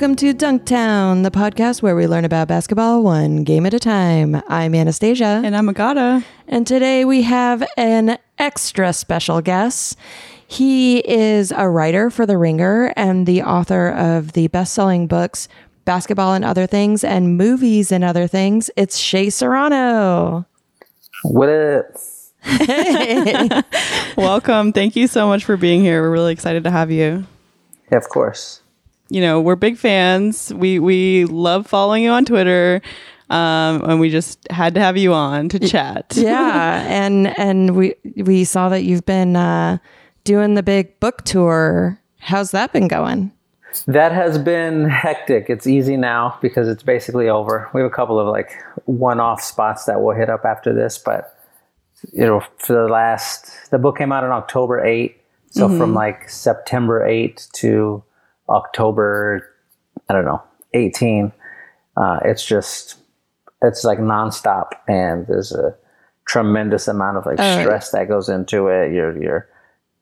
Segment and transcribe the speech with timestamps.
[0.00, 3.74] Hello and welcome to Dunktown, the podcast where we learn about basketball one game at
[3.74, 4.42] a time.
[4.48, 5.42] I'm Anastasia.
[5.44, 6.24] And I'm Agata.
[6.48, 9.98] And today we have an extra special guest.
[10.48, 15.48] He is a writer for The Ringer and the author of the best selling books
[15.84, 18.70] Basketball and Other Things and Movies and Other Things.
[18.78, 20.46] It's Shea Serrano.
[21.24, 21.94] What up?
[24.16, 24.72] Welcome.
[24.72, 26.00] Thank you so much for being here.
[26.00, 27.26] We're really excited to have you.
[27.92, 28.59] Yeah, of course.
[29.10, 30.52] You know, we're big fans.
[30.54, 32.80] We we love following you on Twitter.
[33.28, 36.12] Um, and we just had to have you on to chat.
[36.16, 39.78] yeah, and and we we saw that you've been uh,
[40.24, 42.00] doing the big book tour.
[42.18, 43.32] How's that been going?
[43.86, 45.46] That has been hectic.
[45.48, 47.70] It's easy now because it's basically over.
[47.72, 48.50] We have a couple of like
[48.86, 51.36] one-off spots that we'll hit up after this, but
[52.12, 55.16] you know, for the last the book came out on October 8.
[55.50, 55.78] So mm-hmm.
[55.78, 58.02] from like September 8 to
[58.50, 59.46] October
[60.08, 60.42] I don't know,
[60.74, 61.32] 18,
[61.96, 62.96] uh, it's just
[63.62, 65.74] it's like nonstop and there's a
[66.26, 67.60] tremendous amount of like oh.
[67.60, 68.92] stress that goes into it.
[68.92, 69.48] You're you're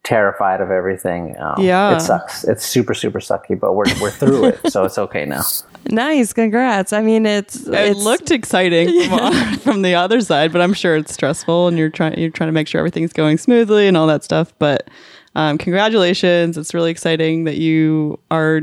[0.04, 1.36] terrified of everything.
[1.38, 2.44] Um, yeah, it sucks.
[2.44, 5.42] It's super super sucky, but we're we're through it, so it's okay now.
[5.90, 6.92] Nice, congrats.
[6.92, 9.30] I mean, it's it it's, looked exciting yeah.
[9.30, 12.48] from, from, the other side, but I'm sure it's stressful, and you're trying you're trying
[12.48, 14.52] to make sure everything's going smoothly and all that stuff.
[14.58, 14.90] But
[15.34, 16.56] um, congratulations!
[16.56, 18.62] It's really exciting that you are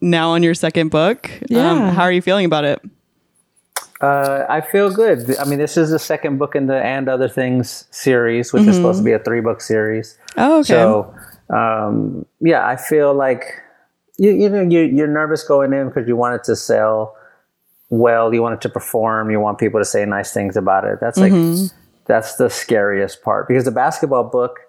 [0.00, 1.30] now on your second book.
[1.48, 1.70] Yeah.
[1.70, 2.82] Um, how are you feeling about it?
[4.00, 5.36] Uh, I feel good.
[5.38, 8.70] I mean, this is the second book in the And Other Things series, which mm-hmm.
[8.70, 10.18] is supposed to be a three book series.
[10.36, 10.74] Oh, okay.
[10.74, 11.14] So,
[11.48, 13.44] um, yeah, I feel like
[14.18, 17.16] you, you know you, you're nervous going in because you want it to sell
[17.90, 20.98] well, you want it to perform, you want people to say nice things about it.
[21.00, 21.74] That's like mm-hmm.
[22.06, 24.60] that's the scariest part because the basketball book,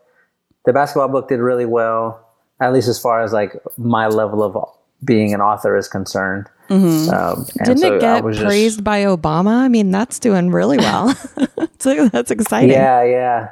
[0.66, 2.28] the basketball book did really well,
[2.60, 4.58] at least as far as like my level of
[5.04, 6.50] being an author is concerned.
[6.70, 7.14] Mm-hmm.
[7.14, 9.58] Um, Didn't so it get praised just, by Obama?
[9.58, 11.14] I mean, that's doing really well.
[11.80, 12.72] so that's exciting.
[12.72, 13.50] Yeah, yeah.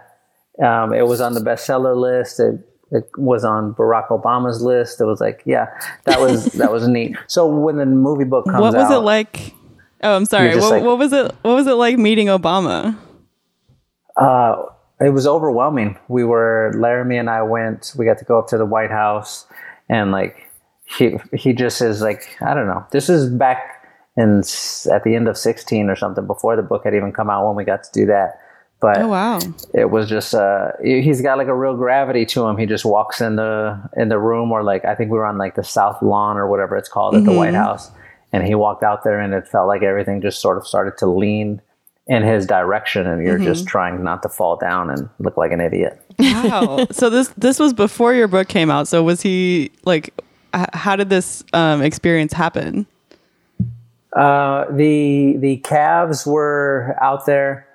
[0.64, 2.40] Um, it was on the bestseller list.
[2.40, 2.60] It,
[2.92, 5.02] it was on Barack Obama's list.
[5.02, 5.68] It was like, yeah,
[6.06, 7.16] that was that was neat.
[7.28, 9.54] So when the movie book comes out, what was out, it like?
[10.02, 10.56] Oh, I'm sorry.
[10.58, 11.32] What, like, what was it?
[11.42, 12.98] What was it like meeting Obama?
[14.16, 14.64] Uh,
[15.04, 15.98] it was overwhelming.
[16.08, 17.94] We were Laramie and I went.
[17.98, 19.46] We got to go up to the White House
[19.90, 20.50] and like
[20.86, 22.86] he he just is like I don't know.
[22.92, 23.88] This is back
[24.18, 24.44] in
[24.92, 27.56] at the end of sixteen or something before the book had even come out when
[27.56, 28.40] we got to do that.
[28.80, 29.40] But oh wow,
[29.74, 32.58] it was just uh, he's got like a real gravity to him.
[32.58, 35.38] He just walks in the in the room, or like I think we were on
[35.38, 37.28] like the south lawn or whatever it's called mm-hmm.
[37.28, 37.64] at the White mm-hmm.
[37.64, 37.92] House,
[38.34, 41.08] and he walked out there, and it felt like everything just sort of started to
[41.08, 41.62] lean
[42.08, 43.46] in his direction, and you're mm-hmm.
[43.46, 46.02] just trying not to fall down and look like an idiot.
[46.20, 46.86] Wow.
[46.92, 48.88] so this this was before your book came out.
[48.88, 50.14] So was he like
[50.54, 52.86] how did this um, experience happen?
[54.16, 57.68] Uh, the the Cavs were out there.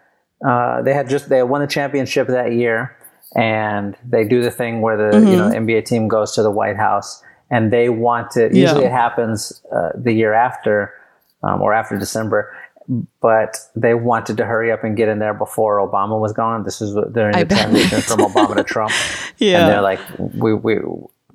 [0.46, 2.96] Uh, they had just they had won the championship that year,
[3.34, 5.28] and they do the thing where the mm-hmm.
[5.28, 8.44] you know NBA team goes to the White House, and they want to.
[8.44, 8.88] Usually, yeah.
[8.88, 10.94] it happens uh, the year after
[11.42, 12.54] um, or after December.
[13.20, 16.64] But they wanted to hurry up and get in there before Obama was gone.
[16.64, 18.92] This is during the transition from Obama to Trump.
[19.38, 20.78] Yeah, and they're like, we we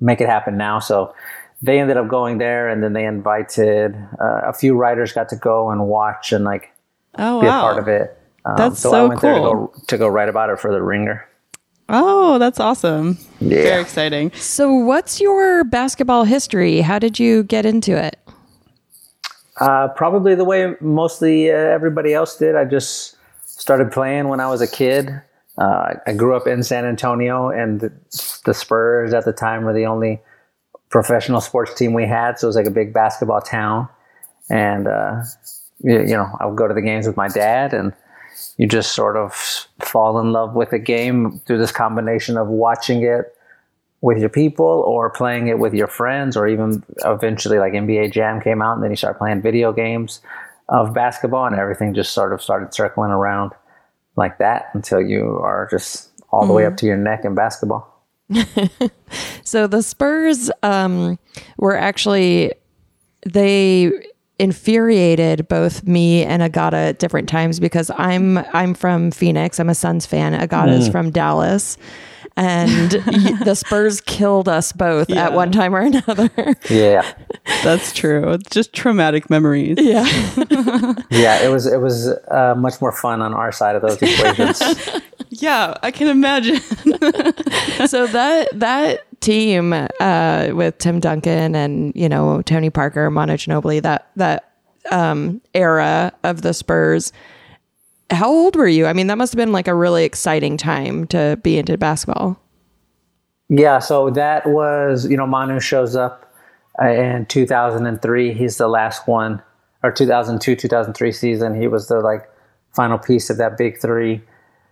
[0.00, 0.78] make it happen now.
[0.78, 1.14] So
[1.62, 5.36] they ended up going there, and then they invited uh, a few writers got to
[5.36, 6.74] go and watch and like
[7.18, 7.58] oh, be wow.
[7.58, 8.18] a part of it.
[8.44, 9.30] Um, that's so, so I went cool.
[9.30, 11.26] there to go, to go write about it for the Ringer.
[11.88, 13.18] Oh, that's awesome!
[13.40, 13.62] Yeah.
[13.62, 14.32] Very exciting.
[14.32, 16.80] So, what's your basketball history?
[16.80, 18.18] How did you get into it?
[19.60, 22.56] Uh, probably the way mostly uh, everybody else did.
[22.56, 25.10] I just started playing when I was a kid.
[25.56, 27.92] Uh, I grew up in San Antonio, and the,
[28.44, 30.20] the Spurs at the time were the only
[30.90, 32.38] professional sports team we had.
[32.38, 33.88] So it was like a big basketball town.
[34.50, 35.22] And, uh,
[35.80, 37.92] you, you know, I would go to the games with my dad and
[38.56, 39.32] you just sort of
[39.80, 43.33] fall in love with the game through this combination of watching it
[44.04, 48.38] with your people or playing it with your friends or even eventually like NBA Jam
[48.38, 50.20] came out and then you start playing video games
[50.68, 53.52] of basketball and everything just sort of started circling around
[54.16, 56.54] like that until you are just all the mm-hmm.
[56.54, 58.04] way up to your neck in basketball.
[59.42, 61.18] so the Spurs um,
[61.56, 62.52] were actually
[63.26, 63.90] they
[64.38, 69.58] infuriated both me and Agata at different times because I'm I'm from Phoenix.
[69.58, 70.34] I'm a Suns fan.
[70.34, 70.92] Agata's mm.
[70.92, 71.78] from Dallas.
[72.36, 72.90] And
[73.44, 75.26] the Spurs killed us both yeah.
[75.26, 76.30] at one time or another.
[76.68, 77.14] Yeah.
[77.62, 78.32] That's true.
[78.32, 79.76] It's just traumatic memories.
[79.80, 80.04] Yeah.
[81.10, 84.60] yeah, it was it was uh, much more fun on our side of those equations.
[85.40, 86.60] Yeah, I can imagine.
[87.86, 93.82] so that that team uh, with Tim Duncan and you know Tony Parker, Manu Ginobili.
[93.82, 94.52] That that
[94.90, 97.12] um, era of the Spurs.
[98.10, 98.86] How old were you?
[98.86, 102.40] I mean, that must have been like a really exciting time to be into basketball.
[103.48, 106.34] Yeah, so that was you know Manu shows up
[106.82, 108.32] uh, in 2003.
[108.34, 109.42] He's the last one,
[109.82, 111.60] or 2002 2003 season.
[111.60, 112.28] He was the like
[112.74, 114.22] final piece of that big three.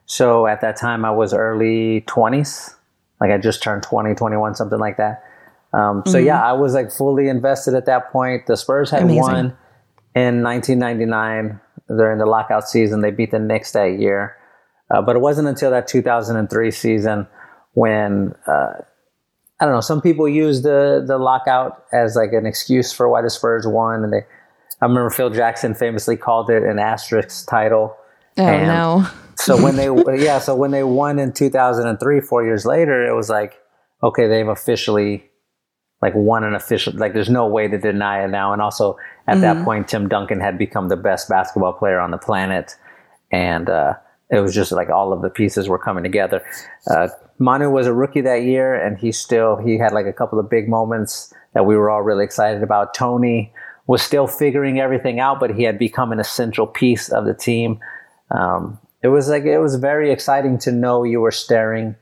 [0.06, 2.75] So at that time, I was early 20s,
[3.20, 5.25] like I just turned 20, 21, something like that.
[5.73, 6.26] Um, so mm-hmm.
[6.26, 8.46] yeah, I was like fully invested at that point.
[8.46, 9.23] The Spurs had Amazing.
[9.23, 9.56] won
[10.14, 11.61] in 1999
[11.96, 13.00] during the lockout season.
[13.00, 14.36] They beat the Knicks that year,
[14.90, 17.26] uh, but it wasn't until that 2003 season
[17.74, 18.74] when uh,
[19.60, 19.80] I don't know.
[19.80, 24.04] Some people use the the lockout as like an excuse for why the Spurs won,
[24.04, 24.26] and they.
[24.80, 27.96] I remember Phil Jackson famously called it an asterisk title.
[28.38, 29.06] Oh and no!
[29.36, 29.88] so when they
[30.24, 33.60] yeah, so when they won in 2003, four years later, it was like
[34.02, 35.30] okay, they've officially
[36.00, 38.96] like won an official like there's no way to deny it now and also
[39.26, 39.40] at mm-hmm.
[39.42, 42.76] that point tim duncan had become the best basketball player on the planet.
[43.30, 43.94] And uh,
[44.30, 46.42] it was just like all of the pieces were coming together.
[46.86, 47.08] Uh,
[47.38, 50.48] manu was a rookie that year and he still he had like a couple of
[50.48, 52.94] big moments that we were all really excited about.
[52.94, 53.52] Tony
[53.86, 57.78] was still figuring everything out but he had become an essential piece of the team.
[58.30, 61.96] Um, it was like it was very exciting to know you were staring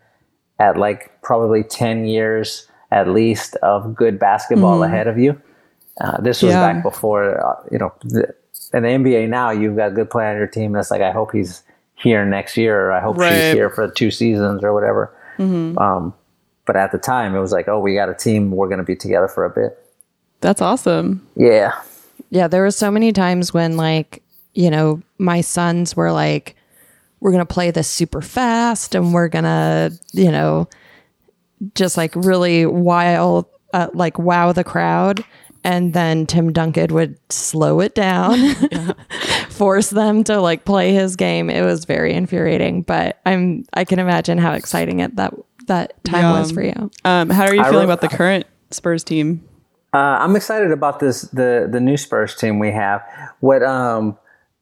[0.58, 4.92] at like probably 10 years at least of good basketball mm-hmm.
[4.92, 5.40] ahead of you
[6.00, 6.72] uh, this was yeah.
[6.72, 8.34] back before uh, you know the,
[8.72, 11.10] in the nba now you've got a good player on your team that's like i
[11.10, 11.62] hope he's
[11.96, 13.32] here next year or i hope right.
[13.32, 15.76] she's here for two seasons or whatever mm-hmm.
[15.78, 16.14] um,
[16.66, 18.84] but at the time it was like oh we got a team we're going to
[18.84, 19.78] be together for a bit
[20.40, 21.80] that's awesome yeah
[22.30, 24.22] yeah there were so many times when like
[24.54, 26.56] you know my Suns were like
[27.20, 30.68] we're going to play this super fast and we're going to, you know,
[31.74, 35.22] just like really wild, uh, like wow the crowd.
[35.62, 38.54] And then Tim Duncan would slow it down,
[39.50, 41.50] force them to like play his game.
[41.50, 45.34] It was very infuriating, but I'm, I can imagine how exciting it that,
[45.66, 46.38] that time yeah.
[46.38, 46.90] was for you.
[47.04, 49.46] Um, how are you feeling about the current Spurs team?
[49.92, 53.02] Uh, I'm excited about this, the, the new Spurs team we have.
[53.40, 54.16] What, um,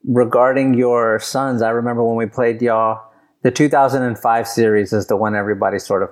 [0.04, 3.04] regarding your Suns, I remember when we played y'all,
[3.42, 6.10] the 2005 series is the one everybody sort of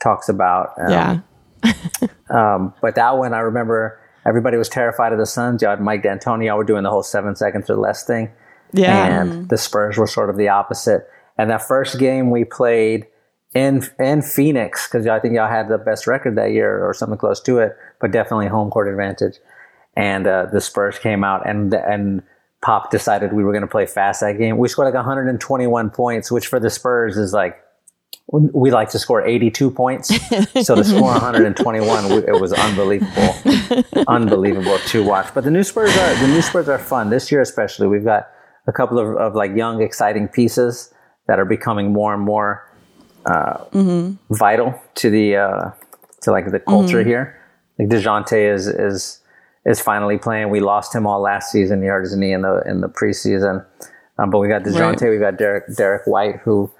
[0.00, 0.72] talks about.
[0.78, 1.20] Um, yeah.
[2.30, 5.62] um, but that one, I remember everybody was terrified of the Suns.
[5.62, 6.54] Y'all had Mike D'Antoni.
[6.56, 8.30] were doing the whole seven seconds or less thing.
[8.72, 9.22] Yeah.
[9.22, 11.08] And the Spurs were sort of the opposite.
[11.36, 13.06] And that first game we played
[13.54, 17.18] in in Phoenix, because I think y'all had the best record that year or something
[17.18, 19.38] close to it, but definitely home court advantage.
[19.96, 22.22] And uh, the Spurs came out and and
[22.62, 24.58] Pop decided we were going to play fast that game.
[24.58, 27.60] We scored like 121 points, which for the Spurs is like
[28.32, 30.08] we like to score 82 points.
[30.64, 35.34] So to score 121, it was unbelievable, unbelievable to watch.
[35.34, 37.88] But the new Spurs are the new Spurs are fun this year, especially.
[37.88, 38.28] We've got
[38.66, 40.92] a couple of, of like young, exciting pieces
[41.26, 42.68] that are becoming more and more
[43.26, 44.34] uh, mm-hmm.
[44.34, 45.70] vital to the uh,
[46.22, 47.08] to like the culture mm-hmm.
[47.08, 47.40] here.
[47.78, 49.20] Like Dejounte is is
[49.66, 50.50] is finally playing.
[50.50, 51.82] We lost him all last season.
[51.82, 53.64] He hurt his knee in the in the preseason.
[54.20, 55.10] Um, but we got Dejounte, right.
[55.10, 56.70] we got Derek Derrick White, who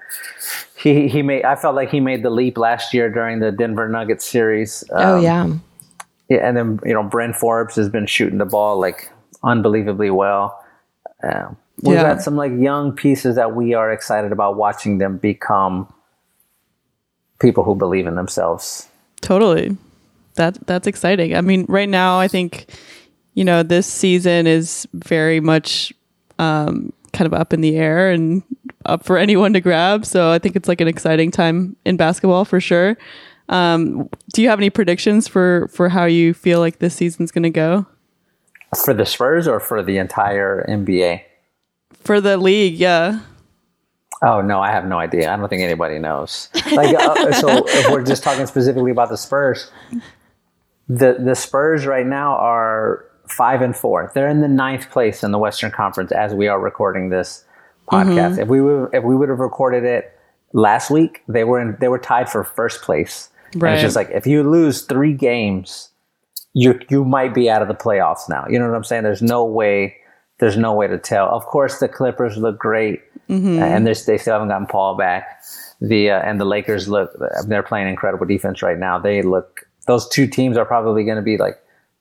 [0.76, 1.44] he he made.
[1.44, 4.84] I felt like he made the leap last year during the Denver Nuggets series.
[4.90, 5.52] Oh, um, oh yeah.
[6.28, 9.10] Yeah, and then you know Bryn Forbes has been shooting the ball like
[9.42, 10.62] unbelievably well.
[11.22, 12.02] Um, we've yeah.
[12.02, 15.92] got some like young pieces that we are excited about watching them become
[17.40, 18.86] people who believe in themselves.
[19.22, 19.76] Totally
[20.40, 21.36] that that's exciting.
[21.36, 22.66] I mean, right now, I think
[23.34, 25.92] you know this season is very much
[26.38, 28.42] um, kind of up in the air and
[28.86, 30.06] up for anyone to grab.
[30.06, 32.96] So I think it's like an exciting time in basketball for sure.
[33.48, 37.42] Um, do you have any predictions for for how you feel like this season's going
[37.42, 37.86] to go?
[38.84, 41.22] For the Spurs or for the entire NBA?
[41.94, 43.20] For the league, yeah.
[44.22, 45.32] Oh no, I have no idea.
[45.32, 46.48] I don't think anybody knows.
[46.72, 49.70] Like, uh, so if we're just talking specifically about the Spurs,
[50.88, 54.10] the the Spurs right now are five and four.
[54.14, 57.44] They're in the ninth place in the Western Conference as we are recording this
[57.90, 58.32] podcast.
[58.32, 58.40] Mm-hmm.
[58.40, 60.16] If we would if we would have recorded it
[60.52, 63.28] last week, they were in, they were tied for first place.
[63.54, 63.70] Right.
[63.70, 65.90] And it's just like if you lose three games,
[66.54, 68.46] you you might be out of the playoffs now.
[68.48, 69.04] You know what I'm saying?
[69.04, 69.96] There's no way.
[70.38, 71.28] There's no way to tell.
[71.28, 73.62] Of course, the Clippers look great, mm-hmm.
[73.62, 75.42] and they still haven't gotten Paul back.
[75.80, 77.10] The uh, and the Lakers look.
[77.46, 78.98] They're playing incredible defense right now.
[78.98, 81.58] They look those two teams are probably going to be like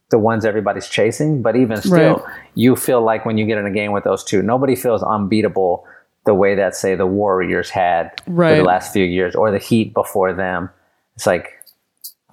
[0.09, 1.41] the ones everybody's chasing.
[1.41, 2.35] But even still, right.
[2.55, 5.85] you feel like when you get in a game with those two, nobody feels unbeatable
[6.25, 8.51] the way that say the Warriors had right.
[8.51, 10.69] for the last few years or the Heat before them.
[11.15, 11.49] It's like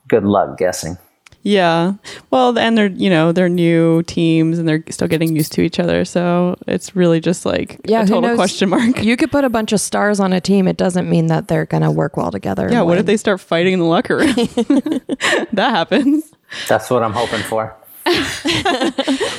[0.08, 0.98] good luck guessing.
[1.46, 1.92] Yeah.
[2.32, 5.78] Well, and they're, you know, they're new teams and they're still getting used to each
[5.78, 6.04] other.
[6.04, 8.36] So it's really just like Yeah, a total knows?
[8.36, 9.00] question mark.
[9.04, 10.66] You could put a bunch of stars on a team.
[10.66, 12.68] It doesn't mean that they're going to work well together.
[12.68, 12.82] Yeah.
[12.82, 14.34] What if they start fighting in the locker room?
[14.34, 16.32] that happens.
[16.68, 17.76] That's what I'm hoping for.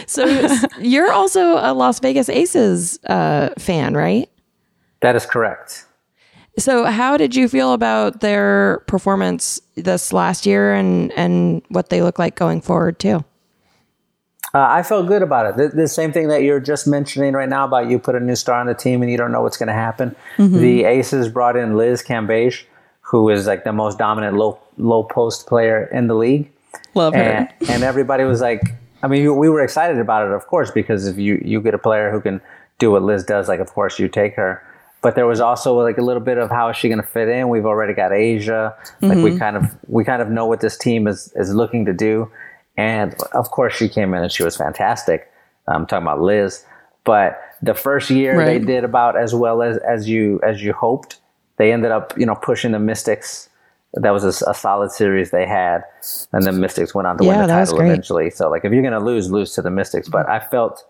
[0.08, 0.26] So
[0.80, 4.30] you're also a Las Vegas Aces uh, fan, right?
[5.02, 5.86] That is correct.
[6.58, 12.02] So how did you feel about their performance this last year and and what they
[12.02, 13.24] look like going forward too?
[14.54, 15.58] Uh, I felt good about it.
[15.58, 18.36] The, the same thing that you're just mentioning right now about you put a new
[18.36, 20.16] star on the team and you don't know what's going to happen.
[20.38, 22.64] The Aces brought in Liz Cambage,
[23.02, 26.50] who is like the most dominant low low post player in the league.
[26.96, 27.22] Love her.
[27.22, 28.62] and, and everybody was like,
[29.04, 31.78] I mean, we were excited about it, of course, because if you you get a
[31.78, 32.42] player who can
[32.80, 34.64] do what Liz does, like of course you take her.
[35.02, 37.30] But there was also like a little bit of how is she going to fit
[37.30, 37.50] in?
[37.50, 41.08] We've already got Asia, like we kind of we kind of know what this team
[41.08, 42.32] is is looking to do,
[42.78, 45.32] and of course she came in and she was fantastic.
[45.68, 46.66] I'm talking about Liz,
[47.04, 51.20] but the first year they did about as well as as you as you hoped.
[51.58, 53.50] They ended up you know pushing the Mystics.
[53.94, 55.84] That was a solid series they had,
[56.34, 58.30] and the Mystics went on to win the title eventually.
[58.30, 60.10] So like if you're gonna lose, lose to the Mystics.
[60.10, 60.84] But I felt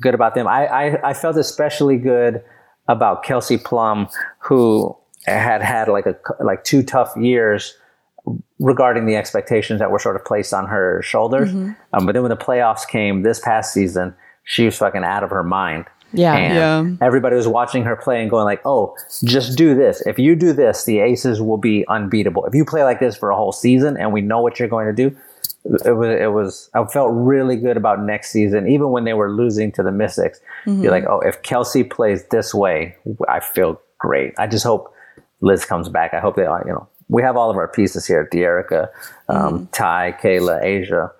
[0.00, 0.46] good about them.
[0.46, 2.42] I I, I felt especially good
[2.88, 7.76] about Kelsey Plum, who had had like a like two tough years
[8.58, 11.50] regarding the expectations that were sort of placed on her shoulders.
[11.50, 11.72] Mm-hmm.
[11.92, 14.14] Um, but then when the playoffs came this past season,
[14.44, 15.86] she was fucking out of her mind.
[16.12, 16.34] Yeah.
[16.36, 16.54] And
[17.00, 17.06] Yeah.
[17.06, 20.00] everybody was watching her play and going like, "Oh, just do this.
[20.06, 22.46] If you do this, the Aces will be unbeatable.
[22.46, 24.86] If you play like this for a whole season, and we know what you're going
[24.86, 25.14] to do."
[25.64, 26.08] It was.
[26.08, 26.70] It was.
[26.74, 30.40] I felt really good about next season, even when they were losing to the Mystics.
[30.66, 32.96] You're like, "Oh, if Kelsey plays this way,
[33.28, 34.92] I feel great." I just hope
[35.40, 36.12] Liz comes back.
[36.12, 38.88] I hope they, all you know, we have all of our pieces here: Dearica,
[39.30, 41.10] um, Ty, Kayla, Asia,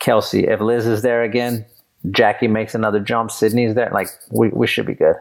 [0.00, 0.48] Kelsey.
[0.48, 1.64] If Liz is there again,
[2.10, 3.30] Jackie makes another jump.
[3.30, 3.90] Sydney's there.
[3.92, 5.16] Like we, we should be good.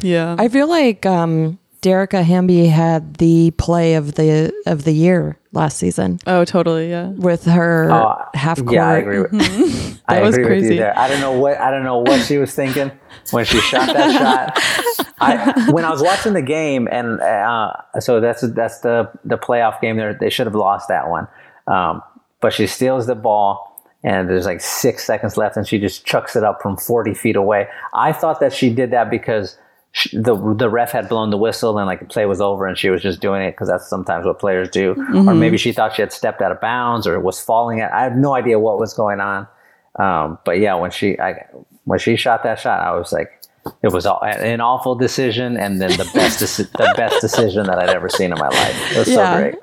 [0.00, 0.36] Yeah.
[0.38, 5.78] I feel like um Dearica Hamby had the play of the of the year last
[5.78, 6.90] season oh, totally.
[6.90, 7.08] Yeah.
[7.08, 8.72] with her Uh, half court.
[8.72, 9.20] Yeah, I agree.
[9.22, 9.32] With,
[10.08, 10.74] I That was agree with crazy.
[10.74, 10.98] you there.
[10.98, 12.92] I don't know what I don't know what she was thinking
[13.30, 14.54] when she shot that
[14.96, 15.06] shot.
[15.22, 19.80] I, when I was watching the game, and uh, so that's that's the the playoff
[19.80, 19.96] game.
[19.96, 21.28] There, they should have lost that one.
[21.66, 22.02] Um,
[22.40, 26.36] but she steals the ball, and there's like six seconds left, and she just chucks
[26.36, 27.68] it up from 40 feet away.
[27.92, 29.56] I thought that she did that because.
[29.92, 32.78] She, the the ref had blown the whistle and like the play was over and
[32.78, 34.94] she was just doing it because that's sometimes what players do
[35.26, 38.04] or maybe she thought she had stepped out of bounds or was falling at I
[38.04, 39.48] have no idea what was going on
[39.98, 41.44] um, but yeah, when she I,
[41.84, 43.28] when she shot that shot, I was like,
[43.82, 47.76] it was all, an awful decision, and then the best deci- the best decision that
[47.80, 48.92] I'd ever seen in my life.
[48.92, 49.34] It was Yeah.
[49.34, 49.54] so great.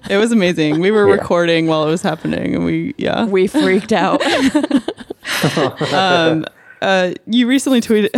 [0.10, 0.80] It was amazing.
[0.80, 1.14] We were Yeah.
[1.14, 3.24] recording while it was happening and we, yeah.
[3.24, 4.20] We freaked out.
[5.92, 6.44] um,
[6.82, 8.10] uh, you recently tweeted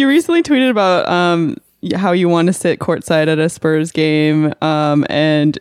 [0.00, 1.56] you recently tweeted about um,
[1.94, 5.58] how you want to sit courtside at a Spurs game, um, and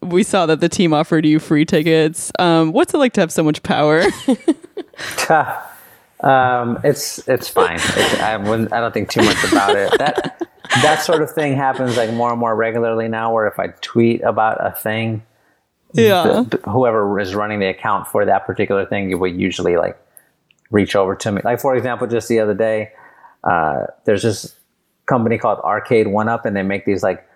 [0.00, 2.32] we saw that the team offered you free tickets.
[2.38, 4.02] Um, what's it like to have so much power?
[6.20, 7.76] um, it's it's fine.
[7.76, 8.72] It's, I wouldn't.
[8.72, 9.92] I don't think too much about it.
[9.98, 10.48] That
[10.82, 13.32] that sort of thing happens like more and more regularly now.
[13.32, 15.22] Where if I tweet about a thing,
[15.92, 19.98] yeah, the- whoever is running the account for that particular thing would usually like
[20.70, 21.42] reach over to me.
[21.44, 22.92] Like for example, just the other day,
[23.48, 24.54] uh, there's this
[25.06, 27.26] company called Arcade One Up, and they make these like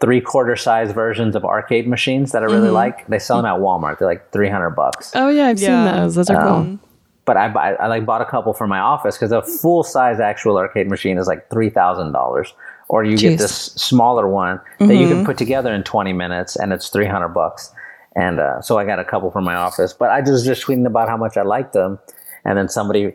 [0.00, 3.06] three quarter size versions of arcade machines that I really like.
[3.08, 3.98] They sell them at Walmart.
[3.98, 5.12] They're like three hundred bucks.
[5.14, 5.84] oh yeah, I've Yeah.
[5.84, 6.14] seen those.
[6.14, 6.78] Those are cool.
[7.24, 10.18] But I buy, I like bought a couple for my office because a full size
[10.20, 12.54] actual arcade machine is like three thousand dollars.
[12.88, 13.20] Or you Jeez.
[13.20, 17.04] get this smaller one that you can put together in twenty minutes, and it's three
[17.06, 17.70] hundred bucks.
[18.16, 19.92] And uh, so I got a couple for my office.
[19.92, 21.98] But I just just tweeting about how much I liked them,
[22.44, 23.14] and then somebody.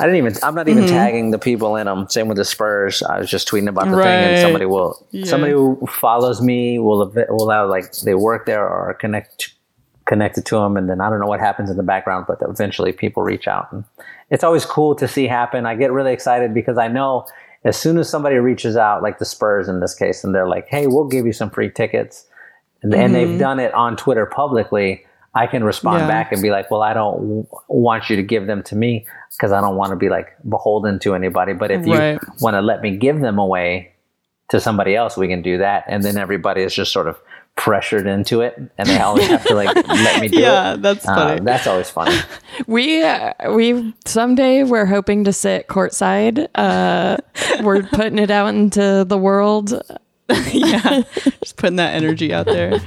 [0.00, 0.34] I didn't even.
[0.42, 0.94] I'm not even mm-hmm.
[0.94, 2.08] tagging the people in them.
[2.08, 3.02] Same with the Spurs.
[3.02, 5.06] I was just tweeting about the thing, and somebody will.
[5.10, 5.26] Yeah.
[5.26, 9.52] Somebody who follows me will will have like they work there or connect
[10.06, 12.92] connected to them, and then I don't know what happens in the background, but eventually
[12.92, 13.84] people reach out, and
[14.30, 15.66] it's always cool to see happen.
[15.66, 17.26] I get really excited because I know
[17.64, 20.66] as soon as somebody reaches out, like the Spurs in this case, and they're like,
[20.68, 22.26] "Hey, we'll give you some free tickets,"
[22.82, 23.38] and, and they've mm-hmm.
[23.38, 25.04] done it on Twitter publicly.
[25.34, 26.08] I can respond Yeah.
[26.08, 29.06] back and be like, "Well, I don't w- want you to give them to me
[29.36, 31.52] because I don't want to be like beholden to anybody.
[31.52, 33.92] But if you want to let me give them away
[34.50, 37.16] to somebody else, we can do that." And then everybody is just sort of
[37.56, 40.76] pressured into it, and they always have to like let me do Yeah, it.
[40.76, 41.40] Yeah, that's Uh, funny.
[41.42, 42.16] that's always funny.
[42.66, 46.48] We uh, we someday we're hoping to sit courtside.
[46.54, 47.16] Uh,
[47.62, 49.80] we're putting it out into the world.
[50.52, 51.02] yeah,
[51.42, 52.80] just putting that energy out there.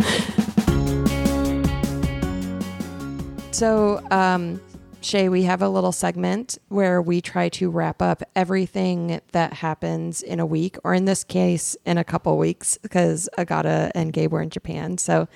[3.63, 4.59] So, um,
[4.99, 10.21] Shea, we have a little segment where we try to wrap up everything that happens
[10.21, 14.33] in a week, or in this case, in a couple weeks, because Agata and Gabe
[14.33, 14.97] were in Japan.
[14.97, 15.29] So,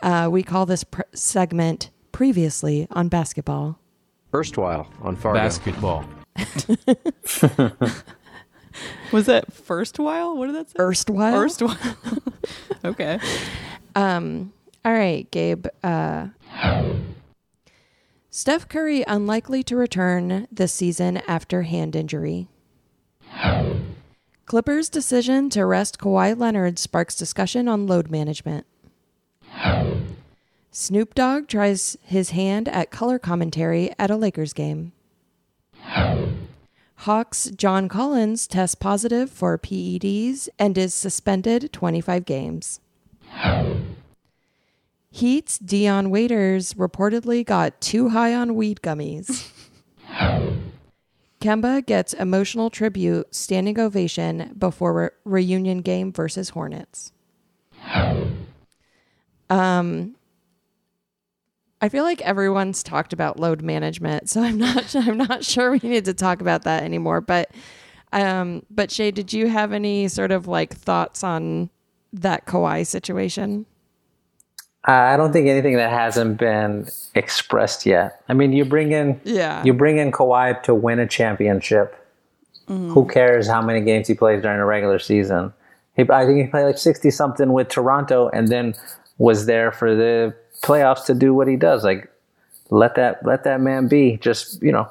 [0.00, 3.78] uh, we call this pr- segment previously on basketball.
[4.30, 5.38] First while on Fargo.
[5.38, 6.06] Basketball.
[9.12, 10.34] Was that first while?
[10.34, 10.76] What did that say?
[10.78, 11.34] Erstwhile.
[11.34, 11.76] First while.
[12.86, 13.20] okay.
[13.94, 15.66] Um, all right, Gabe.
[15.84, 16.28] Uh,
[18.36, 22.48] Steph Curry unlikely to return this season after hand injury.
[24.44, 28.66] Clippers' decision to rest Kawhi Leonard sparks discussion on load management.
[30.70, 34.92] Snoop Dogg tries his hand at color commentary at a Lakers game.
[36.96, 42.80] Hawks John Collins tests positive for PEDs and is suspended 25 games.
[45.16, 49.50] Heat's Dion Waiters reportedly got too high on weed gummies.
[51.40, 57.12] Kemba gets emotional tribute standing ovation before re- reunion game versus Hornets.
[59.48, 60.16] Um
[61.80, 65.80] I feel like everyone's talked about load management, so I'm not I'm not sure we
[65.82, 67.52] need to talk about that anymore, but
[68.12, 71.70] um but Shea, did you have any sort of like thoughts on
[72.12, 73.64] that Kawhi situation?
[74.86, 78.22] I don't think anything that hasn't been expressed yet.
[78.28, 79.62] I mean, you bring in Yeah.
[79.64, 81.96] you bring in Kawhi to win a championship.
[82.68, 82.90] Mm-hmm.
[82.92, 85.52] Who cares how many games he plays during a regular season?
[85.96, 88.74] He, I think he played like sixty something with Toronto, and then
[89.18, 91.84] was there for the playoffs to do what he does.
[91.84, 92.10] Like
[92.70, 94.18] let that let that man be.
[94.18, 94.90] Just you know,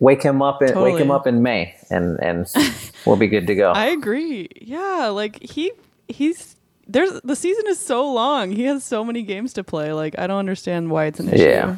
[0.00, 2.46] wake him up and wake him up in May, and and
[3.06, 3.72] we'll be good to go.
[3.72, 4.48] I agree.
[4.60, 5.72] Yeah, like he
[6.08, 6.53] he's
[6.86, 8.52] there's the season is so long.
[8.52, 9.92] He has so many games to play.
[9.92, 11.42] Like I don't understand why it's an issue.
[11.44, 11.76] Yeah.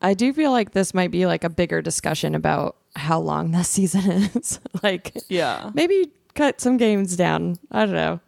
[0.00, 3.68] I do feel like this might be like a bigger discussion about how long this
[3.78, 4.60] season is.
[4.82, 5.70] like Yeah.
[5.74, 7.56] maybe cut some games down.
[7.72, 8.20] I don't know.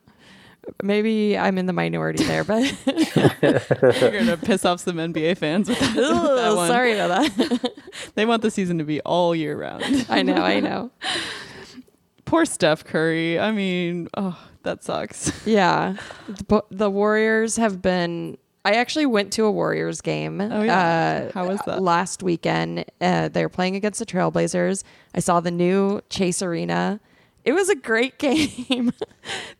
[0.82, 2.62] Maybe I'm in the minority there, but
[3.42, 6.68] You're gonna piss off some NBA fans with that, with that one.
[6.68, 7.72] sorry about that.
[8.14, 10.06] They want the season to be all year round.
[10.08, 10.90] I know, I know.
[12.24, 13.40] Poor Steph Curry.
[13.40, 15.32] I mean, oh, that sucks.
[15.46, 15.96] Yeah.
[16.28, 18.38] The, the Warriors have been.
[18.64, 20.38] I actually went to a Warriors game.
[20.40, 21.28] Oh, yeah.
[21.28, 21.82] Uh, How was that?
[21.82, 22.84] Last weekend.
[23.00, 24.84] Uh, they were playing against the Trailblazers.
[25.14, 27.00] I saw the new Chase Arena.
[27.42, 28.92] It was a great game.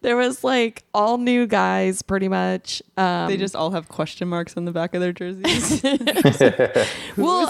[0.03, 2.83] there was like all new guys pretty much.
[2.99, 5.83] Um, they just all have question marks on the back of their jerseys.
[7.17, 7.47] well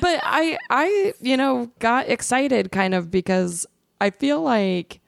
[0.00, 3.66] but i i you know got excited kind of because
[4.00, 5.00] i feel like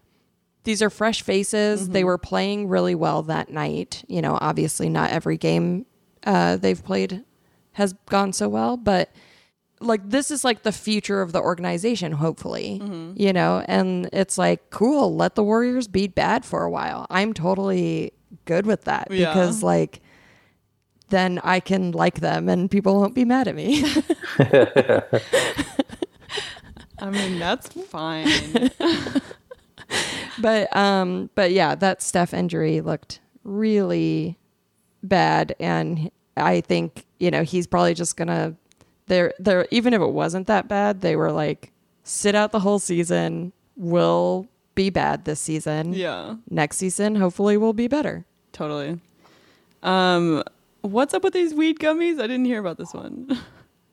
[0.64, 5.10] these are fresh faces they were playing really well that night you know obviously not
[5.10, 5.86] every game
[6.24, 7.24] uh, they've played
[7.72, 9.10] has gone so well but
[9.80, 12.80] like this is like the future of the organization hopefully
[13.16, 17.32] you know and it's like cool let the warriors beat bad for a while i'm
[17.32, 18.12] totally
[18.44, 19.32] good with that Yeah.
[19.32, 20.00] because like
[21.08, 23.82] then I can like them and people won't be mad at me.
[27.00, 28.28] I mean, that's fine.
[30.40, 34.38] but um but yeah, that Steph injury looked really
[35.02, 38.54] bad and I think, you know, he's probably just to
[39.06, 41.72] there there even if it wasn't that bad, they were like
[42.04, 45.92] sit out the whole season, will be bad this season.
[45.92, 48.24] yeah, Next season hopefully will be better.
[48.52, 49.00] totally.
[49.82, 50.42] Um,
[50.82, 52.18] what's up with these weed gummies?
[52.20, 53.38] I didn't hear about this one.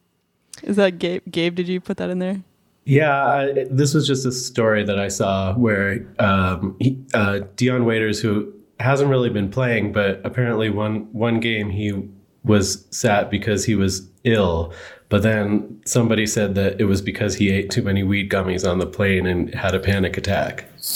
[0.64, 1.22] Is that Gabe?
[1.30, 2.42] Gabe, did you put that in there?
[2.88, 7.84] Yeah, I, this was just a story that I saw where um, he, uh, Dion
[7.84, 12.08] Waiters, who hasn't really been playing, but apparently one one game he
[12.46, 14.74] was sat because he was ill.
[15.10, 18.80] But then somebody said that it was because he ate too many weed gummies on
[18.80, 20.64] the plane and had a panic attack.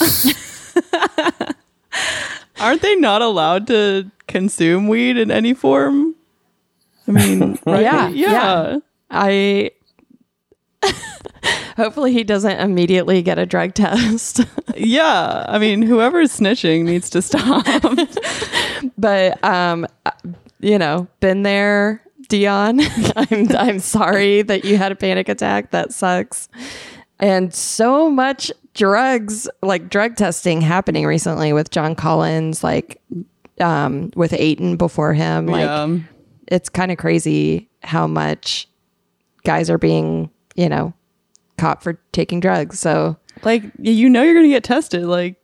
[2.58, 6.14] Aren't they not allowed to consume weed in any form?
[7.06, 7.82] I mean, right?
[7.82, 8.30] Yeah, yeah.
[8.30, 8.78] yeah.
[9.10, 9.72] I
[11.76, 14.40] hopefully he doesn't immediately get a drug test.
[14.74, 17.66] Yeah, I mean, whoever's snitching needs to stop.
[18.98, 19.86] but um
[20.60, 22.80] you know, been there, Dion.
[23.16, 25.72] I'm I'm sorry that you had a panic attack.
[25.72, 26.48] That sucks.
[27.20, 33.00] And so much drugs, like drug testing happening recently with John Collins, like
[33.60, 35.46] um with Ayton before him.
[35.46, 35.98] Like yeah,
[36.48, 38.68] it's kind of crazy how much
[39.44, 40.94] guys are being, you know,
[41.62, 42.78] caught for taking drugs.
[42.80, 45.04] So like you know you're gonna get tested.
[45.04, 45.36] Like,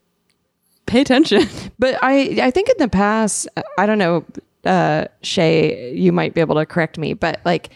[0.86, 1.46] pay attention.
[1.78, 3.46] But I I think in the past,
[3.78, 4.24] I don't know,
[4.64, 7.70] uh, Shea, you might be able to correct me, but like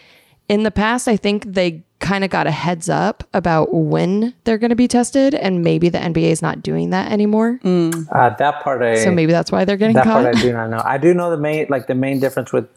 [0.49, 4.57] in the past, I think they kind of got a heads up about when they're
[4.57, 7.61] going to be tested, and maybe the NBA is not doing that anymore.
[7.63, 10.23] Uh, that part I So maybe that's why they're getting that caught.
[10.23, 10.81] part I do not know.
[10.83, 12.67] I do know the main like the main difference with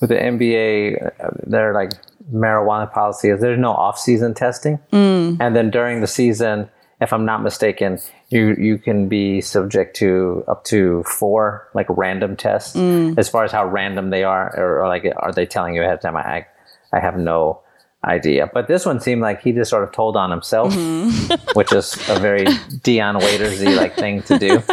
[0.00, 1.90] with the NBA, They're like
[2.32, 5.36] marijuana policy is there's no off season testing, mm.
[5.40, 6.68] and then during the season,
[7.00, 12.36] if I'm not mistaken, you you can be subject to up to four like random
[12.36, 12.76] tests.
[12.76, 13.18] Mm.
[13.18, 15.94] As far as how random they are, or, or like are they telling you ahead
[15.94, 16.16] of time?
[16.16, 16.46] I
[16.92, 17.60] I have no
[18.04, 18.48] idea.
[18.52, 21.34] But this one seemed like he just sort of told on himself, mm-hmm.
[21.54, 22.44] which is a very
[22.82, 24.62] Dion Waitersy like thing to do.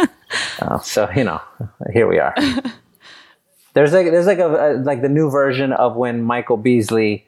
[0.60, 1.40] Uh, so you know,
[1.92, 2.34] here we are.
[3.74, 7.26] There's like there's like a, a like the new version of when Michael Beasley,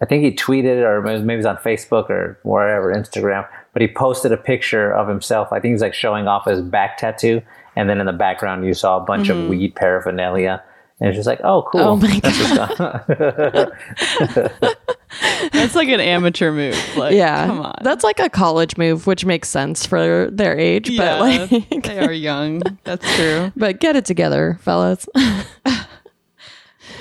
[0.00, 3.88] I think he tweeted or maybe it was on Facebook or wherever Instagram, but he
[3.88, 5.52] posted a picture of himself.
[5.52, 7.42] I think he's like showing off his back tattoo,
[7.74, 9.48] and then in the background you saw a bunch of mm-hmm.
[9.48, 10.62] weed paraphernalia,
[11.00, 11.80] and it's just like, oh, cool.
[11.80, 12.78] Oh my That's
[13.08, 14.76] what's
[15.52, 16.78] That's like an amateur move.
[16.96, 17.74] Like, yeah, come on.
[17.82, 20.90] that's like a college move, which makes sense for their age.
[20.90, 22.62] yeah, But like, they are young.
[22.84, 23.52] That's true.
[23.56, 25.08] but get it together, fellas.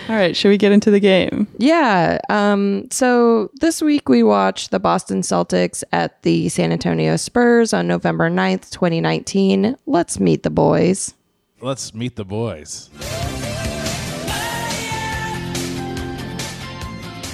[0.08, 1.48] All right, should we get into the game?
[1.58, 2.20] Yeah.
[2.30, 7.88] Um, so this week we watched the Boston Celtics at the San Antonio Spurs on
[7.88, 9.76] November 9th, 2019.
[9.86, 11.14] Let's meet the boys.
[11.62, 12.90] Let's meet the boys.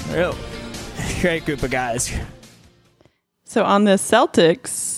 [0.10, 0.36] Real
[1.22, 2.12] great group of guys.
[3.44, 4.91] So on the Celtics,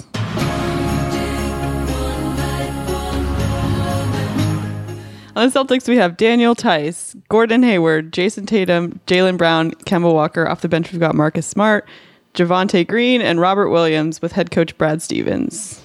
[5.36, 10.48] on the Celtics we have Daniel Theis, Gordon Hayward, Jayson Tatum, Jaylen Brown, Kemba Walker.
[10.48, 11.88] Off the bench we've got Marcus Smart,
[12.34, 15.82] Javonte Green, and Robert Williams with head coach Brad Stevens.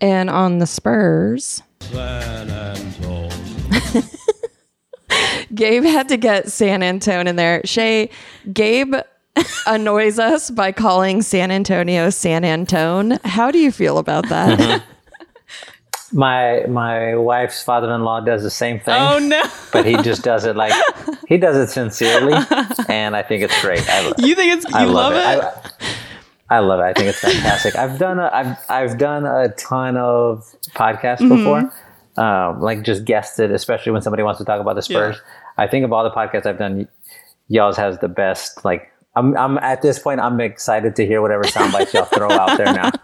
[0.00, 1.62] And on the Spurs,
[5.54, 7.60] Gabe had to get San Antonio in there.
[7.64, 8.10] Shea,
[8.52, 8.94] Gabe
[9.66, 13.18] annoys us by calling San Antonio San Antone.
[13.24, 14.82] How do you feel about that?
[16.14, 18.94] my my wife's father-in-law does the same thing.
[18.96, 19.42] Oh no!
[19.72, 20.72] but he just does it like
[21.28, 22.34] he does it sincerely,
[22.88, 23.82] and I think it's great.
[23.88, 25.44] I, You think it's you I love, it?
[26.50, 26.84] I, I love it.
[26.84, 27.74] I think it's fantastic.
[27.76, 31.36] I've done a, I've I've done a ton of podcasts Mm-hmm.
[31.36, 35.20] before, um, like just guested, especially when somebody wants to talk about the Spurs.
[35.58, 36.86] I think of all the podcasts I've done,
[37.48, 38.64] y'all's has the best.
[38.64, 42.30] Like I'm I'm at this point, I'm excited to hear whatever sound bites y'all throw
[42.30, 42.90] out there now.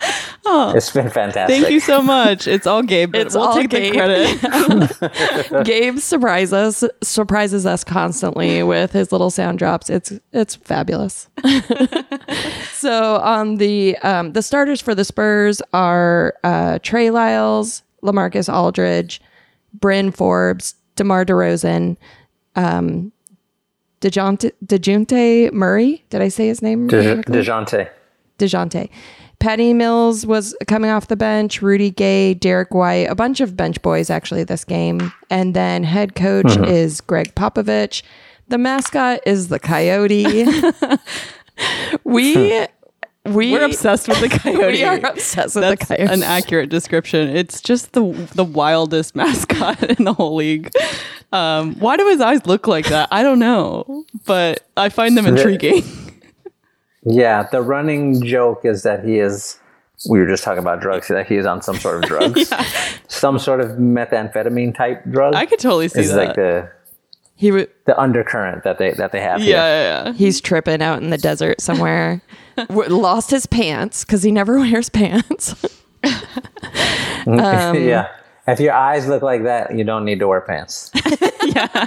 [0.75, 1.61] It's been fantastic.
[1.61, 2.49] Thank you so much.
[2.49, 3.12] It's all Gabe.
[3.12, 3.92] But It's we'll all take Gabe.
[3.92, 5.64] the credit.
[5.64, 9.88] Gabe surprises us surprises us constantly with his little sound drops.
[9.88, 11.29] It's it's fabulous.
[12.73, 19.20] so on the um, the starters for the Spurs are uh, Trey Lyles, LaMarcus Aldridge,
[19.75, 21.96] Bryn Forbes, DeMar DeRozan,
[22.57, 23.12] um,
[24.01, 26.05] Dejounte, Dejunte Murray.
[26.11, 26.87] Did I say his name?
[26.87, 27.23] De-?
[27.23, 27.91] Dejounte.
[28.39, 28.89] DeJounte.
[29.39, 33.81] Patty Mills was coming off the bench, Rudy Gay, Derrick White, a bunch of bench
[33.81, 35.13] boys actually this game.
[35.31, 36.65] And then head coach mm-hmm.
[36.65, 38.03] is Gregg Popovich.
[38.49, 40.25] The mascot is the coyote.
[42.05, 42.65] we hmm.
[43.26, 44.72] We We're obsessed with the coyote.
[44.72, 46.12] We are obsessed with That's the coyote.
[46.12, 47.28] an accurate description.
[47.28, 48.02] It's just the
[48.35, 50.70] the wildest mascot in the whole league.
[51.33, 53.09] Um, why do his eyes look like that?
[53.12, 55.83] I don't know, but I find them intriguing.
[57.02, 59.59] Yeah, the running joke is that he is.
[60.11, 61.09] We were just talking about drugs.
[61.09, 62.62] That he is on some sort of drugs, yeah.
[63.09, 65.35] some sort of methamphetamine type drug.
[65.35, 66.26] I could totally see is that.
[66.26, 66.70] like the
[67.40, 69.40] he w- the undercurrent that they that they have.
[69.40, 69.57] yeah, here.
[69.57, 70.12] yeah, yeah.
[70.12, 72.20] he's tripping out in the desert somewhere.
[72.68, 75.55] Lost his pants because he never wears pants.
[77.26, 78.09] yeah.
[78.51, 80.91] If your eyes look like that, you don't need to wear pants.
[81.47, 81.87] yeah,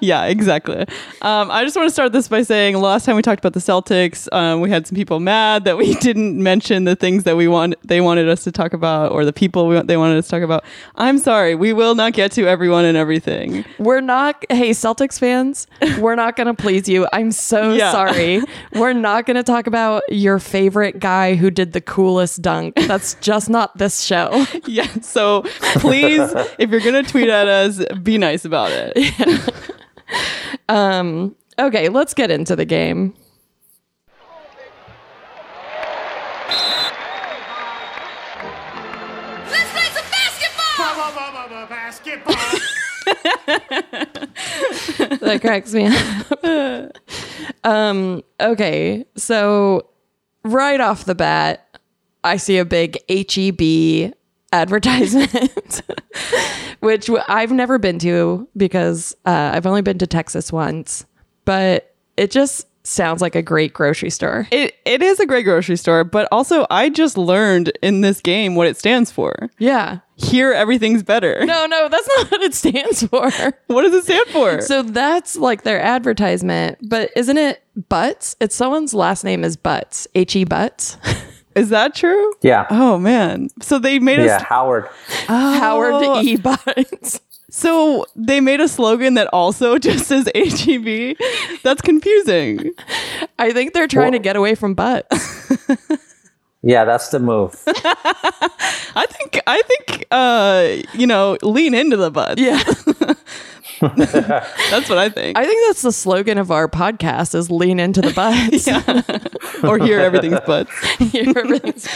[0.00, 0.80] yeah, exactly.
[1.22, 3.60] Um, I just want to start this by saying last time we talked about the
[3.60, 7.48] Celtics, um, we had some people mad that we didn't mention the things that we
[7.48, 10.30] want they wanted us to talk about or the people we, they wanted us to
[10.32, 10.64] talk about.
[10.96, 13.64] I'm sorry, we will not get to everyone and everything.
[13.78, 15.66] We're not, hey, Celtics fans,
[15.98, 17.06] we're not going to please you.
[17.12, 17.92] I'm so Yeah.
[17.92, 18.42] sorry.
[18.74, 22.74] We're not going to talk about your favorite guy who did the coolest dunk.
[22.76, 24.44] That's just not this show.
[24.66, 25.42] Yeah, so
[25.76, 26.01] please,
[26.58, 29.54] if you're gonna tweet at us, be nice about it.
[31.58, 33.14] Okay, let's get into the game.
[39.48, 40.74] Let's play some basketball!
[45.20, 46.96] That cracks me up.
[47.64, 49.88] um, okay, so
[50.44, 51.78] right off the bat,
[52.24, 54.12] I see a big HEB
[54.52, 55.82] advertisement,
[56.80, 61.04] which I've never been to because uh, I've only been to Texas once,
[61.44, 64.48] but it just sounds like a great grocery store.
[64.50, 68.54] It it is a great grocery store, but also I just learned in this game
[68.54, 69.50] what it stands for.
[69.58, 70.00] Yeah.
[70.16, 71.44] Here everything's better.
[71.44, 73.30] No, no, that's not what it stands for.
[73.66, 74.60] What does it stand for?
[74.60, 78.36] So that's like their advertisement, but isn't it Butts?
[78.38, 80.98] It's someone's last name is Butts, H E Butts.
[81.54, 82.32] is that true?
[82.42, 82.66] Yeah.
[82.70, 83.48] Oh man.
[83.60, 84.88] So they made us Yeah, Howard.
[85.26, 86.36] Howard E.
[86.36, 87.20] Butts.
[87.54, 91.18] So they made a slogan that also just says HEB.
[91.62, 92.70] That's confusing.
[93.38, 95.52] I think they're trying to get away from butts.
[96.64, 97.60] Yeah, that's the move.
[97.66, 102.40] I think I think uh you know lean into the butts.
[102.40, 102.62] Yeah.
[103.96, 105.36] That's what I think.
[105.36, 108.68] I think that's the slogan of our podcast is lean into the butts.
[109.64, 110.70] or hear everything's butts.
[111.14, 111.88] Everything's-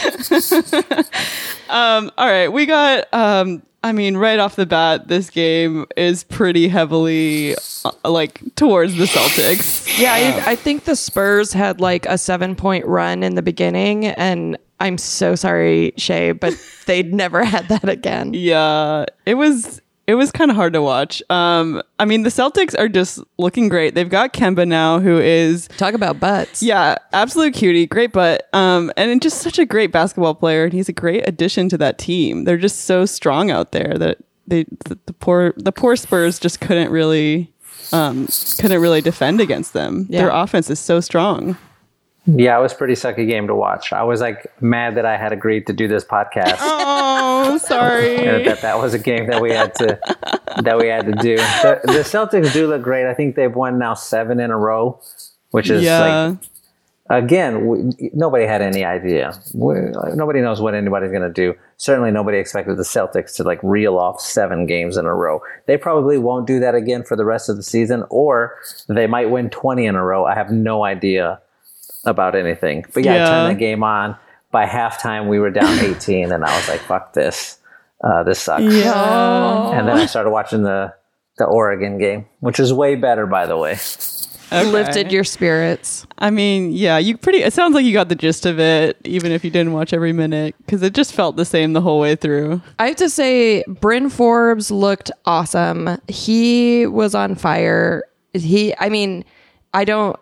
[1.69, 6.23] Um all right, we got um I mean right off the bat this game is
[6.23, 9.99] pretty heavily uh, like towards the Celtics.
[9.99, 14.07] yeah, I, I think the Spurs had like a seven point run in the beginning,
[14.07, 16.53] and I'm so sorry, Shea, but
[16.85, 18.33] they'd never had that again.
[18.33, 21.21] Yeah, it was it was kind of hard to watch.
[21.29, 23.93] Um I mean the Celtics are just looking great.
[23.93, 26.63] They've got Kemba now who is Talk about butts.
[26.63, 30.63] Yeah, absolute cutie, great butt, um, and just such a great basketball player.
[30.63, 32.45] And he's a great addition to that team.
[32.45, 34.17] They're just so strong out there that
[34.47, 37.53] they the, the poor the poor Spurs just couldn't really
[37.91, 38.27] um,
[38.59, 40.07] couldn't really defend against them.
[40.07, 41.57] Their offense is so strong.
[42.27, 43.93] Yeah, it was pretty sucky game to watch.
[43.93, 46.57] I was like mad that I had agreed to do this podcast.
[47.39, 48.15] Oh, sorry.
[48.45, 49.99] that that was a game that we had to
[50.63, 51.37] that we had to do.
[51.37, 53.05] The, the Celtics do look great.
[53.05, 54.99] I think they've won now seven in a row,
[55.51, 55.99] which is yeah,
[57.09, 59.33] like again we, nobody had any idea.
[59.53, 59.75] we
[60.15, 61.53] nobody knows what anybody's going to do.
[61.77, 65.41] Certainly, nobody expected the Celtics to like reel off seven games in a row.
[65.67, 68.55] They probably won't do that again for the rest of the season, or
[68.87, 70.25] they might win twenty in a row.
[70.25, 71.39] I have no idea
[72.07, 72.85] about anything.
[72.93, 74.15] But yeah, I turned the game on.
[74.51, 77.59] By halftime, we were down 18, and I was like, "Fuck this!
[78.03, 79.71] Uh, this sucks." yeah.
[79.71, 80.93] And then I started watching the
[81.37, 83.77] the Oregon game, which is way better, by the way.
[84.49, 84.63] Okay.
[84.63, 86.07] Lifted your spirits.
[86.19, 87.39] I mean, yeah, you pretty.
[87.39, 90.13] It sounds like you got the gist of it, even if you didn't watch every
[90.13, 92.61] minute, because it just felt the same the whole way through.
[92.79, 95.99] I have to say, Bryn Forbes looked awesome.
[96.07, 98.03] He was on fire.
[98.33, 99.25] He, I mean,
[99.73, 100.17] I don't,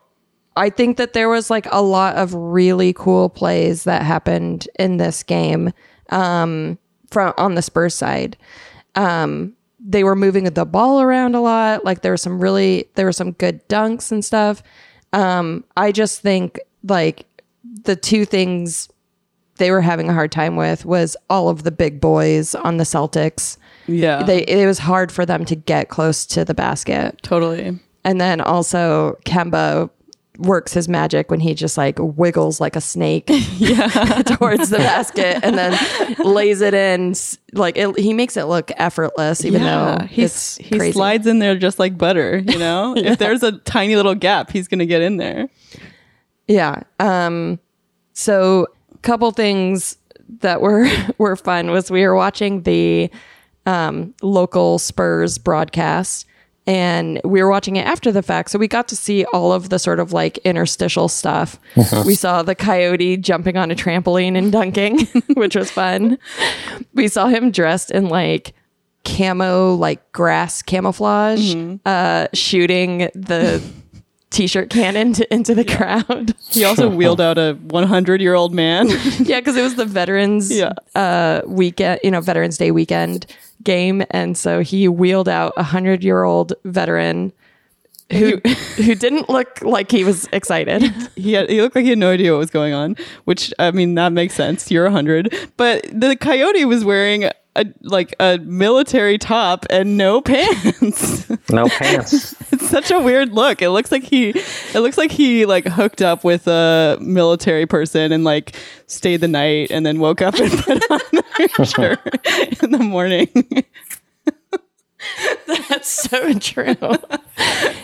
[0.57, 4.97] I think that there was like a lot of really cool plays that happened in
[4.97, 5.71] this game
[6.09, 6.77] um,
[7.11, 8.37] from on the Spurs side.
[8.95, 11.83] Um, they were moving the ball around a lot.
[11.85, 14.63] Like there were some really, there were some good dunks and stuff.
[15.13, 17.25] Um, I just think like
[17.83, 18.89] the two things
[19.57, 22.83] they were having a hard time with was all of the big boys on the
[22.83, 23.57] Celtics.
[23.87, 27.19] Yeah, They it was hard for them to get close to the basket.
[27.21, 27.79] totally.
[28.03, 29.89] And then also Kemba
[30.37, 33.25] works his magic when he just like wiggles like a snake
[34.25, 35.77] towards the basket and then
[36.19, 37.13] lays it in
[37.53, 40.93] like it, he makes it look effortless even though he's, he crazy.
[40.93, 42.37] slides in there just like butter.
[42.37, 45.49] You know, if there's a tiny little gap, he's gonna get in there.
[46.47, 46.83] Yeah.
[46.99, 47.59] Um
[48.13, 48.67] so
[49.01, 49.97] couple things
[50.39, 53.09] that were were fun was we were watching the
[53.65, 56.25] um local Spurs broadcast
[56.67, 59.69] and we were watching it after the fact so we got to see all of
[59.69, 61.59] the sort of like interstitial stuff.
[62.05, 66.17] we saw the coyote jumping on a trampoline and dunking, which was fun.
[66.93, 68.53] We saw him dressed in like
[69.03, 71.53] camo like grass camouflage
[71.85, 73.61] uh shooting the
[74.35, 76.33] t-shirt cannon to, into the crowd.
[76.51, 78.87] He also wheeled out a 100 year old man.
[79.19, 80.73] yeah, because it was the Veterans Yeah.
[80.95, 83.25] uh, weekend, you know, Veterans Day weekend
[83.63, 87.33] game, and so he wheeled out a hundred year old veteran
[88.11, 88.37] who
[88.77, 90.83] who didn't look like he was excited.
[91.15, 92.95] he had, he looked like he had no idea what was going on,
[93.25, 94.69] which I mean that makes sense.
[94.69, 101.29] You're 100, but the coyote was wearing a like a military top and no pants.
[101.49, 102.35] No pants.
[102.51, 103.61] it's such a weird look.
[103.61, 108.11] It looks like he it looks like he like hooked up with a military person
[108.11, 108.55] and like
[108.87, 110.99] stayed the night and then woke up and put on
[111.37, 111.99] their shirt
[112.63, 113.29] in the morning.
[115.69, 116.75] That's so true.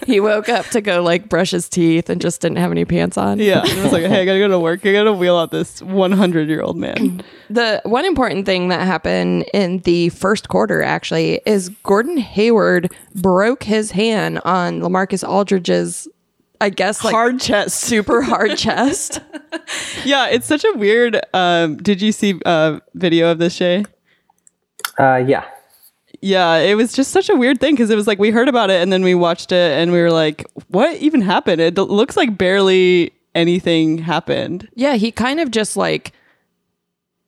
[0.06, 3.18] he woke up to go like brush his teeth and just didn't have any pants
[3.18, 3.40] on.
[3.40, 4.86] yeah, it was like, hey, I gotta go to work.
[4.86, 7.24] I gotta wheel out this 100 year old man.
[7.52, 13.64] The one important thing that happened in the first quarter actually is Gordon Hayward broke
[13.64, 16.08] his hand on LaMarcus Aldridge's,
[16.62, 17.76] I guess, like Hard chest.
[17.82, 19.20] super hard chest.
[20.06, 21.20] Yeah, it's such a weird.
[21.34, 23.84] Um, did you see uh video of this Shea?
[24.98, 25.44] Uh, yeah.
[26.22, 28.70] Yeah, it was just such a weird thing because it was like we heard about
[28.70, 31.60] it and then we watched it and we were like, what even happened?
[31.62, 34.70] It looks like barely anything happened.
[34.76, 36.12] Yeah, he kind of just like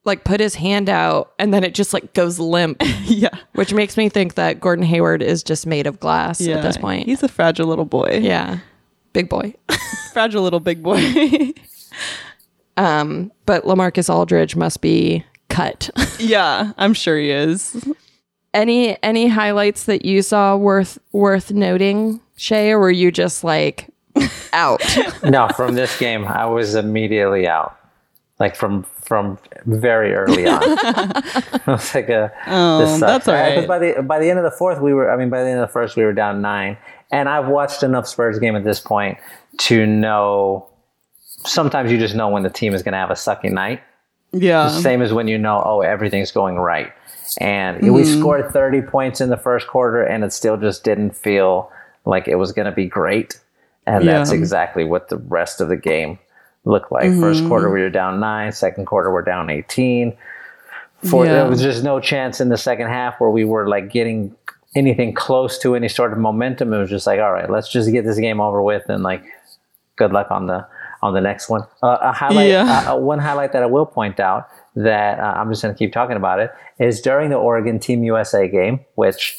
[0.06, 3.29] like put his hand out and then it just like goes limp, yeah.
[3.53, 6.58] which makes me think that Gordon Hayward is just made of glass Yeah.
[6.58, 7.06] at this point.
[7.08, 8.19] He's a fragile little boy.
[8.21, 8.60] yeah.
[9.13, 9.53] Big boy.
[10.13, 11.51] Fragile little big boy.
[12.77, 15.89] Um, but LaMarcus Aldridge must be cut.
[16.19, 17.88] yeah, I'm sure he is.
[18.53, 23.89] Any any highlights that you saw worth worth noting, Shea, or were you just like
[24.53, 24.81] out?
[25.23, 27.75] No, from this game, I was immediately out.
[28.39, 30.61] Like from from very early on.
[30.63, 33.25] I was like, uh, Oh, this sucks.
[33.25, 33.67] that's all 'cause right.
[33.67, 35.11] By the by the end of the fourth, we were.
[35.11, 36.77] I mean, by the end of the first, we were down nine.
[37.11, 39.17] And I've watched enough Spurs game at this point
[39.59, 40.67] to know.
[41.45, 43.81] Sometimes you just know when the team is going to have a sucky night.
[44.31, 44.67] Yeah.
[44.69, 46.91] Same as when you know, oh, everything's going right.
[47.39, 47.93] And Mm-hmm.
[47.93, 51.72] we scored 30 points in the first quarter, and it still just didn't feel
[52.06, 53.39] like it was going to be great.
[53.86, 56.19] And that's exactly what the rest of the game
[56.65, 57.06] looked like.
[57.06, 57.19] Mm-hmm.
[57.22, 58.52] First quarter, we were down nine.
[58.52, 60.15] Second quarter, we're down 18.
[61.10, 61.34] For, Yeah.
[61.34, 64.34] There was just no chance in the second half where we were like getting
[64.76, 66.74] anything close to any sort of momentum.
[66.74, 69.24] It was just like, all right, let's just get this game over with and like
[69.98, 70.65] good luck on the
[71.02, 71.63] on the next one.
[71.84, 72.86] Uh, a highlight, Yeah.
[72.88, 75.77] uh, uh, one highlight that I will point out that uh, I'm just going to
[75.77, 79.38] keep talking about it is during the Oregon Team USA game, which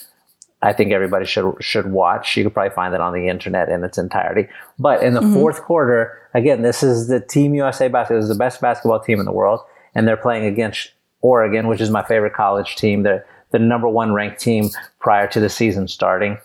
[0.62, 2.36] I think everybody should should watch.
[2.36, 4.48] You could probably find it on the internet in its entirety.
[4.78, 8.18] But in the fourth quarter, again, this is the Team USA basketball.
[8.18, 9.60] This is the best basketball team in the world,
[9.94, 13.02] and they're playing against Oregon, which is my favorite college team.
[13.02, 14.70] They're the number one ranked team
[15.00, 16.38] prior to the season starting,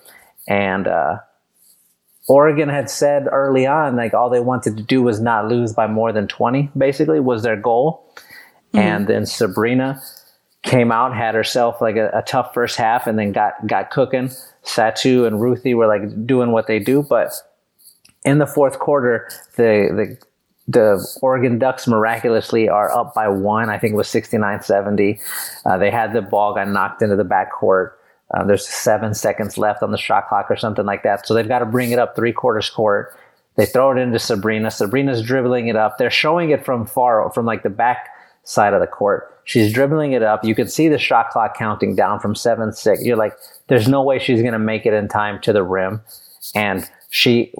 [0.48, 1.20] and uh,
[2.28, 5.88] Oregon had said early on, like all they wanted to do was not lose by
[5.88, 8.06] more than 20, basically, was their goal.
[8.74, 10.02] And then Sabrina
[10.64, 14.30] came out, had herself like a, a tough first half, and then got got cooking.
[14.64, 17.34] Satou and Ruthy were like doing what they do, but
[18.24, 20.30] in the fourth quarter, the the
[20.68, 23.70] the Oregon Ducks miraculously are up by one.
[23.70, 25.20] I think it was 69 70.
[25.66, 27.94] Uh, they had the ball, got knocked into the backcourt.
[28.32, 31.26] Uh, there's seven seconds left on the shot clock or something like that.
[31.26, 33.18] So they've got to bring it up three quarters court.
[33.56, 34.70] They throw it into Sabrina.
[34.70, 35.98] Sabrina's dribbling it up.
[35.98, 38.10] They're showing it from far, from like the back
[38.50, 39.36] side of the court.
[39.44, 40.44] She's dribbling it up.
[40.44, 43.04] You can see the shot clock counting down from seven six.
[43.04, 43.34] You're like,
[43.68, 46.02] there's no way she's going to make it in time to the rim.
[46.56, 47.54] And she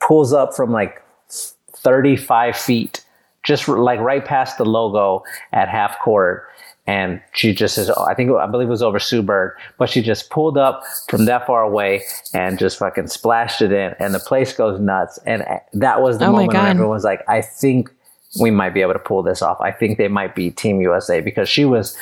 [0.00, 3.04] pulls up from like 35 feet,
[3.42, 6.48] just like right past the logo at half court.
[6.86, 10.02] And she just is, I think, I believe it was over Sue Bird, but she
[10.02, 12.02] just pulled up from that far away
[12.34, 13.94] and just fucking splashed it in.
[13.98, 15.18] And the place goes nuts.
[15.24, 17.90] And eh, that was the Oh moment when everyone was like, I think
[18.40, 19.60] we might be able to pull this off.
[19.60, 21.96] I think they might be Team USA because she was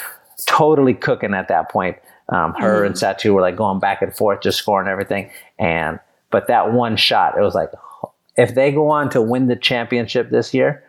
[0.46, 1.96] totally cooking at that point.
[2.28, 5.30] Um, her and Satou were like going back and forth, just scoring everything.
[5.58, 5.98] And,
[6.30, 7.70] but that one shot, it was like,
[8.36, 10.82] if they go on to win the championship this year,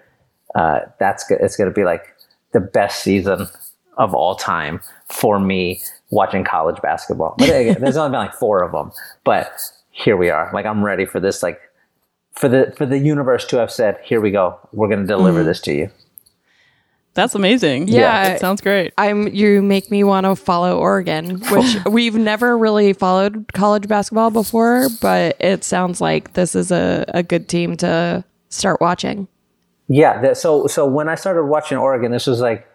[0.56, 2.06] uh, that's it's going to be like
[2.53, 3.47] the best season
[3.97, 4.79] of all time
[5.10, 7.36] for me watching college basketball.
[7.38, 8.91] But again, there's only been like four of them,
[9.23, 9.51] but
[9.89, 10.49] here we are.
[10.53, 11.43] Like I'm ready for this.
[11.43, 11.60] Like
[12.34, 14.60] for the for the universe to have said, "Here we go.
[14.72, 15.89] We're going to deliver this to you."
[17.13, 17.89] That's amazing.
[17.89, 18.30] Yeah.
[18.30, 18.93] It sounds great.
[18.98, 24.32] I'm you make me want to follow Oregon, which we've never really followed college basketball
[24.32, 29.28] before, but it sounds like this is a, a good team to start watching.
[29.88, 30.22] Yeah.
[30.22, 32.67] That, so so when I started watching Oregon, this was like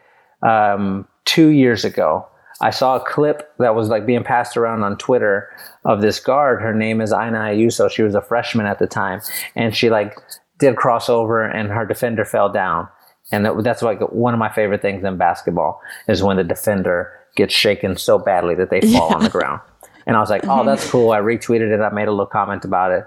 [0.42, 2.27] um, two years ago.
[2.61, 5.48] I saw a clip that was like being passed around on Twitter
[5.85, 6.61] of this guard.
[6.61, 7.90] Her name is Aina Ayuso.
[7.90, 9.21] She was a freshman at the time,
[9.54, 10.17] and she like
[10.59, 12.88] did a crossover, and her defender fell down.
[13.31, 17.13] And that, that's like one of my favorite things in basketball is when the defender
[17.37, 19.61] gets shaken so badly that they fall on the ground.
[20.06, 21.13] And I was like, oh, that's cool.
[21.13, 21.81] I retweeted it.
[21.81, 23.04] I made a little comment about it.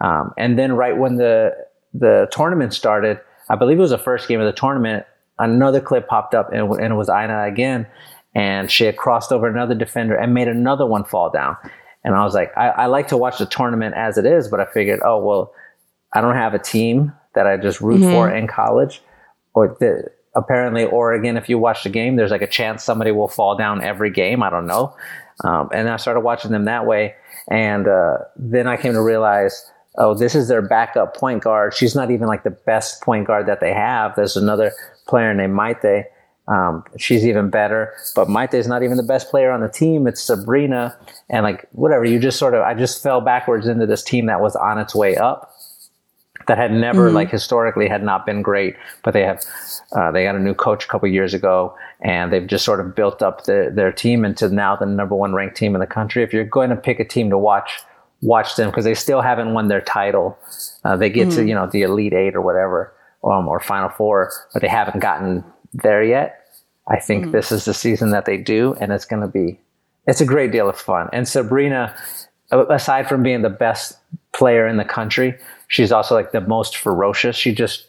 [0.00, 1.56] Um, and then right when the
[1.94, 5.06] the tournament started, I believe it was the first game of the tournament.
[5.38, 7.86] Another clip popped up, and, and it was Aina again,
[8.34, 11.56] and she had crossed over another defender and made another one fall down.
[12.04, 14.60] And I was like, I, I like to watch the tournament as it is, but
[14.60, 15.54] I figured, oh well,
[16.12, 19.02] I don't have a team that I just root for in college.
[19.54, 23.28] Or the, apparently Oregon, if you watch the game, there's like a chance somebody will
[23.28, 24.42] fall down every game.
[24.42, 24.96] I don't know.
[25.44, 27.14] Um, and I started watching them that way,
[27.48, 31.74] and uh, then I came to realize oh, this is their backup point guard.
[31.74, 34.16] She's not even like the best point guard that they have.
[34.16, 34.72] There's another
[35.06, 36.04] player named Maite.
[36.52, 40.06] Um, she's even better, but Maite is not even the best player on the team.
[40.06, 40.96] It's Sabrina,
[41.30, 42.04] and like whatever.
[42.04, 44.94] You just sort of, I just fell backwards into this team that was on its
[44.94, 45.54] way up,
[46.46, 49.42] that had never like historically had not been great, but they have
[49.92, 52.94] uh, they got a new coach a couple years ago, and they've just sort of
[52.94, 56.22] built up the, their team into now the number one ranked team in the country.
[56.22, 57.80] If you're going to pick a team to watch,
[58.20, 60.36] watch them because they still haven't won their title.
[60.84, 62.92] Uh, they get to you know the elite eight or whatever,
[63.24, 66.41] um, or final four, but they haven't gotten there yet.
[66.92, 69.58] I think this is the season that they do, and it's going to be
[70.06, 71.08] it's a great deal of fun.
[71.12, 71.96] And Sabrina,
[72.50, 73.96] aside from being the best
[74.32, 75.38] player in the country,
[75.68, 77.34] she's also like the most ferocious.
[77.34, 77.86] She just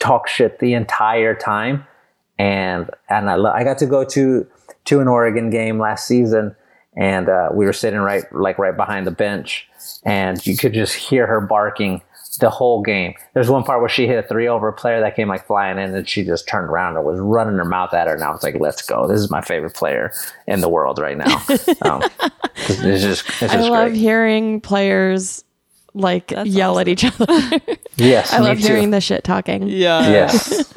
[0.00, 1.86] talks shit the entire time,
[2.38, 4.46] and and I lo- I got to go to
[4.86, 6.56] to an Oregon game last season,
[6.96, 9.68] and uh, we were sitting right like right behind the bench,
[10.06, 12.00] and you could just hear her barking
[12.38, 13.14] the whole game.
[13.34, 15.78] There's one part where she hit a three over a player that came like flying
[15.78, 18.14] in, and she just turned around and was running her mouth at her.
[18.14, 19.06] And I was like, "Let's go!
[19.06, 20.12] This is my favorite player
[20.46, 21.42] in the world right now."
[21.82, 22.02] Um,
[22.56, 23.96] it's just, it's just I love great.
[23.98, 25.44] hearing players
[25.94, 27.26] like yell at each other.
[27.96, 28.66] Yes, I love too.
[28.68, 29.66] hearing the shit talking.
[29.68, 30.08] Yeah.
[30.08, 30.72] Yes,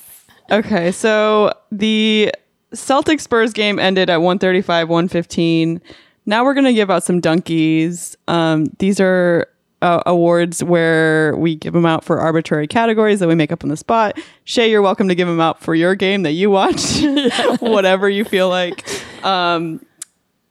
[0.52, 2.32] Okay, so the
[2.74, 5.80] Celtic Spurs game ended at 135, 115.
[6.26, 8.16] Now we're going to give out some donkeys.
[8.28, 9.46] Um, these are
[9.82, 13.70] uh, awards where we give them out for arbitrary categories that we make up on
[13.70, 14.18] the spot.
[14.44, 17.02] Shea, you're welcome to give them out for your game that you watch,
[17.60, 18.84] whatever you feel like.
[19.24, 19.84] Um,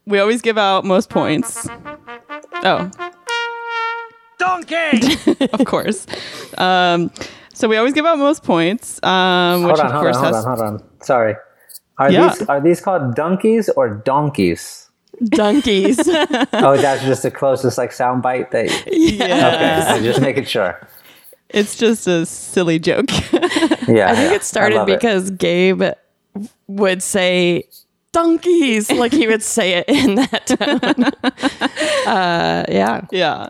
[0.06, 1.68] we always give out most points.
[2.64, 2.90] Oh,
[4.38, 5.18] Donkey!
[5.54, 6.08] of course.
[6.58, 7.12] Um,
[7.54, 10.24] so we always give out most points, um, which hold on, of hold course on,
[10.24, 10.84] hold on, hold on.
[11.02, 11.36] Sorry,
[11.98, 12.30] are Yeah.
[12.30, 14.89] these are these called donkeys or donkeys?
[15.26, 16.00] Donkeys.
[16.08, 18.68] oh, that's just the closest like sound bite that.
[18.92, 19.94] yeah.
[19.96, 20.80] Okay, just making sure.
[21.50, 23.10] It's just a silly joke.
[23.88, 25.82] Yeah, I think it started because Gabe
[26.68, 27.64] would say
[28.12, 31.06] donkeys, like he would say it in that tone.
[32.08, 33.02] uh, yeah.
[33.12, 33.50] yeah.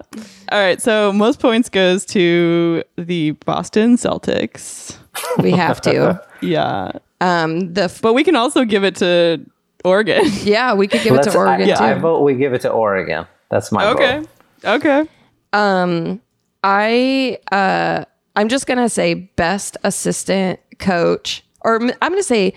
[0.52, 0.82] All right.
[0.82, 4.96] So most points goes to the Boston Celtics.
[5.40, 6.22] We have to.
[6.40, 6.94] Yeah.
[7.20, 9.42] Um, the f- But we can also give it to
[9.84, 10.24] Oregon.
[10.44, 11.84] yeah, we could give it to Oregon I, too.
[11.84, 13.26] I vote we give it to Oregon.
[13.50, 14.20] That's my okay.
[14.20, 14.30] vote.
[14.66, 15.10] Okay.
[15.54, 16.22] Um,
[16.64, 18.06] I uh
[18.36, 22.54] I'm just gonna say best assistant coach, or I'm gonna say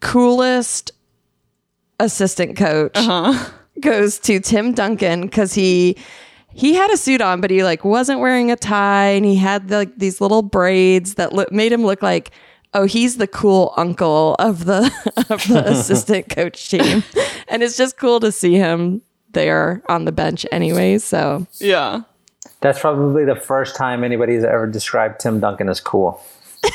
[0.00, 0.92] coolest
[2.00, 2.98] assistant coach
[3.80, 5.96] goes to Tim Duncan because he
[6.52, 9.70] he had a suit on, but he like wasn't wearing a tie, and he had
[9.70, 12.30] like these little braids that look, made him look like.
[12.74, 14.90] Oh, he's the cool uncle of the
[15.30, 17.02] of the assistant coach team,
[17.48, 19.00] and it's just cool to see him
[19.32, 20.98] there on the bench anyway.
[20.98, 22.02] So Yeah.
[22.60, 26.20] That's probably the first time anybody's ever described Tim Duncan as cool.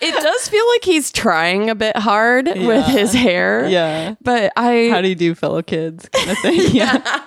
[0.00, 3.68] It does feel like he's trying a bit hard with his hair.
[3.68, 4.16] Yeah.
[4.20, 6.08] But I How do you do, fellow kids?
[6.08, 6.60] Kind of thing.
[6.74, 7.22] Yeah.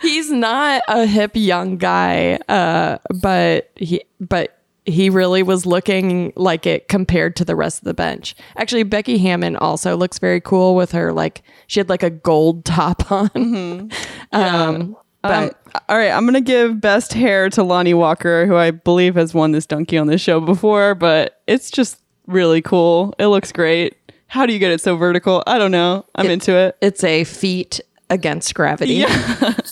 [0.00, 2.38] he's not a hip young guy.
[2.48, 4.57] Uh but he but
[4.88, 8.34] he really was looking like it compared to the rest of the bench.
[8.56, 12.64] Actually, Becky Hammon also looks very cool with her like she had like a gold
[12.64, 13.90] top on.
[14.32, 18.70] Um but Um, all right, I'm gonna give best hair to Lonnie Walker, who I
[18.70, 23.14] believe has won this donkey on this show before, but it's just really cool.
[23.18, 23.96] It looks great.
[24.28, 25.42] How do you get it so vertical?
[25.46, 26.04] I don't know.
[26.14, 26.76] I'm into it.
[26.80, 27.80] it's a feat
[28.10, 28.94] against gravity.
[28.94, 29.54] Yeah.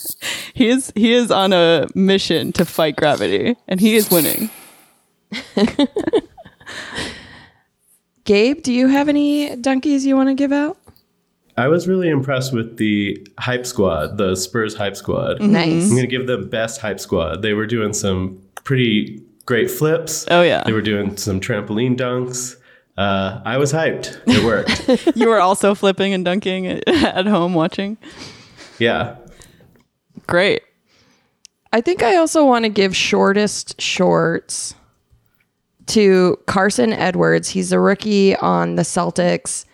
[0.54, 4.48] He is he is on a mission to fight gravity, and he is winning.
[8.24, 10.76] Gabe, do you have any donkeys you want to give out?
[11.56, 15.40] I was really impressed with the hype squad, the Spurs hype squad.
[15.40, 15.84] Nice.
[15.84, 17.40] I'm going to give them best hype squad.
[17.42, 20.26] They were doing some pretty great flips.
[20.30, 20.64] Oh, yeah.
[20.64, 22.56] They were doing some trampoline dunks.
[22.98, 24.20] Uh, I was hyped.
[24.26, 24.82] It worked.
[25.16, 27.96] You were also flipping and dunking at home watching.
[28.78, 29.16] yeah.
[30.26, 30.62] Great.
[31.72, 34.74] I think I also want to give shortest shorts
[35.86, 37.48] to Carson Edwards.
[37.48, 39.64] He's a rookie on the Celtics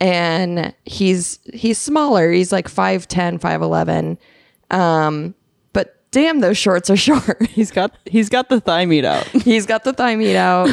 [0.00, 2.30] and he's he's smaller.
[2.32, 4.76] He's like 5'10, 5'11.
[4.76, 5.34] Um
[5.72, 7.42] but damn those shorts are short.
[7.46, 10.68] He's got he's got the thigh meat out, he's got the thigh meat out,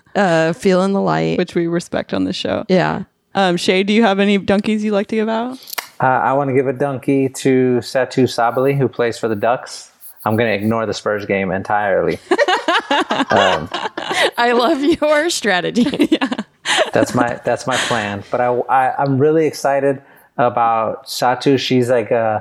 [0.14, 1.38] uh feeling the light.
[1.38, 2.64] which we respect on this show.
[2.68, 3.04] yeah.
[3.36, 5.58] Um, Shea, do you have any donkeys you'd like to give out?
[6.00, 9.90] Uh, I want to give a donkey to Satou Sabally, who plays for the Ducks.
[10.24, 12.20] I'm going to ignore the Spurs game entirely.
[12.90, 16.18] I love your strategy.
[16.92, 18.24] that's my that's my plan.
[18.30, 20.02] But I, I I'm really excited
[20.36, 21.58] about Satou.
[21.58, 22.40] She's like uh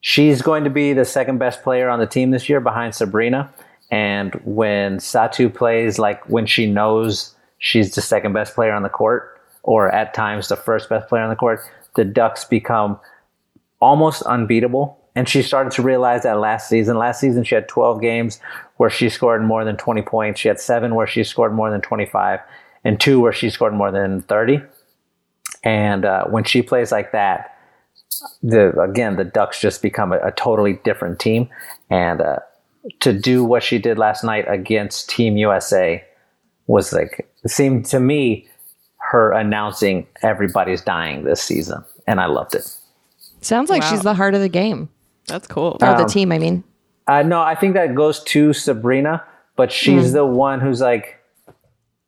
[0.00, 3.52] she's going to be the second best player on the team this year behind Sabrina.
[3.90, 8.88] And when Satu plays, like when she knows she's the second best player on the
[8.88, 11.60] court, or at times the first best player on the court,
[11.96, 12.98] the Ducks become
[13.80, 14.98] almost unbeatable.
[15.16, 16.96] And she started to realize that last season.
[16.96, 18.38] Last season, she had 12 games
[18.76, 20.40] where she scored more than 20 points.
[20.40, 22.40] She had seven where she scored more than 25,
[22.84, 24.60] and two where she scored more than 30.
[25.64, 27.56] And uh, when she plays like that,
[28.42, 31.48] the again the Ducks just become a, a totally different team.
[31.90, 32.38] And uh,
[33.00, 36.04] to do what she did last night against Team USA
[36.66, 38.46] was like it seemed to me
[38.98, 42.76] her announcing everybody's dying this season, and I loved it.
[43.40, 43.90] Sounds like Wow.
[43.90, 44.88] she's the heart of the game
[45.26, 45.76] That's cool.
[45.82, 46.32] or the Um, team.
[46.32, 46.64] I mean,
[47.06, 49.22] Uh, no, I think that goes to Sabrina,
[49.56, 51.18] but she's the one who's like,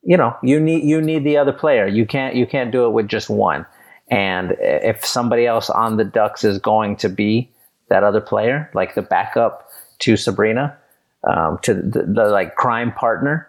[0.04, 1.86] you know, you need you need the other player.
[1.86, 3.66] You can't you can't do it with just one.
[4.10, 7.50] And if somebody else on the Ducks is going to be
[7.88, 9.68] that other player, like the backup
[10.00, 10.76] to Sabrina,
[11.24, 13.48] um, to the, the like crime partner,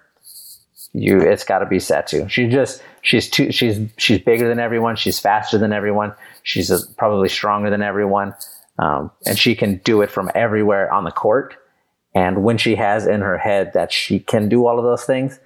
[0.93, 2.29] you it's got to be Satou.
[2.29, 4.95] She just she's too she's she's bigger than everyone.
[4.95, 6.13] She's faster than everyone.
[6.43, 8.33] She's uh probably stronger than everyone,
[8.79, 11.55] um, and she can do it from everywhere on the court.
[12.15, 15.39] And when she has in her head that she can do all of those things,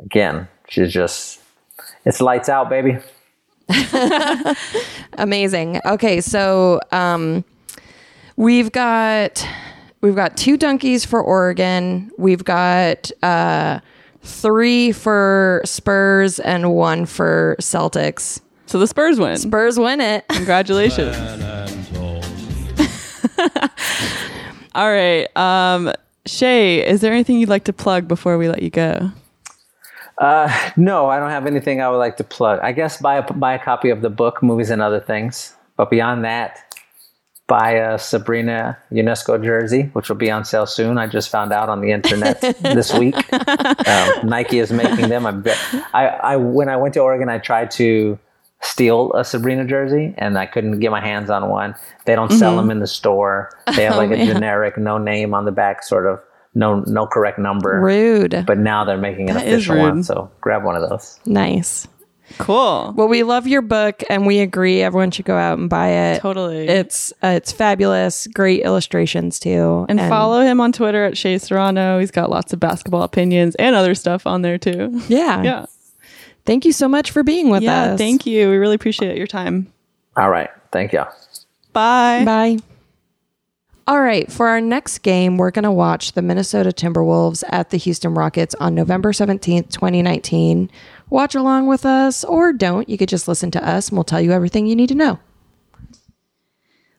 [0.00, 1.40] again, she's just
[2.04, 2.98] it's lights out, baby.
[5.18, 5.80] amazing.
[5.84, 7.44] Okay, so um,
[8.36, 9.46] we've got
[10.00, 12.10] we've got two donkeys for Oregon.
[12.16, 13.80] We've got uh,
[14.22, 18.40] three for Spurs and one for Celtics.
[18.66, 19.36] so the Spurs win.
[19.36, 20.26] Spurs win it.
[20.28, 21.16] Congratulations.
[24.74, 25.28] All right.
[25.36, 25.92] Um,
[26.26, 29.10] Shea, is there anything you'd like to plug before we let you go?
[30.76, 32.60] No, I don't have anything I would like to plug.
[32.62, 35.54] I guess buy a, buy a copy of the book, Movies and Other Things.
[35.76, 36.76] But beyond that,
[37.46, 40.98] buy a Sabrina Ionescu jersey, which will be on sale soon.
[40.98, 43.14] I just found out on the internet this week.
[43.86, 45.26] Um, Nike is making them.
[45.26, 45.32] I,
[45.94, 48.18] I, I when I went to Oregon, I tried to
[48.62, 51.74] steal a Sabrina jersey, and I couldn't get my hands on one.
[52.04, 53.50] They don't sell them in the store.
[53.74, 56.20] They have like a generic, no name on the back, sort of
[56.54, 57.80] no no correct number.
[57.80, 58.44] Rude.
[58.46, 61.20] But now they're making an That is official one, so grab one of those.
[61.26, 61.86] nice.
[62.38, 62.92] Cool.
[62.96, 66.20] Well, we love your book, and we agree everyone should go out and buy it.
[66.20, 66.66] Totally.
[66.66, 68.26] It's uh, it's fabulous.
[68.34, 69.86] Great illustrations too.
[69.88, 72.00] and follow him on Twitter at Shea Serrano.
[72.00, 75.00] He's got lots of basketball opinions and other stuff on there too.
[75.08, 75.42] Yeah.
[75.46, 75.66] Yeah.
[76.46, 77.92] Thank you so much for being with Yeah.
[77.92, 77.98] us.
[77.98, 78.48] Thank you.
[78.48, 79.66] We really appreciate your time.
[80.16, 80.48] All right.
[80.72, 81.08] Thank y'all.
[81.72, 82.24] Bye.
[82.24, 82.58] Bye.
[83.88, 87.76] All right, for our next game, we're going to watch the Minnesota Timberwolves at the
[87.76, 90.68] Houston Rockets on November 17th, 2019.
[91.08, 92.88] Watch along with us or don't.
[92.88, 95.20] You could just listen to us and we'll tell you everything you need to know.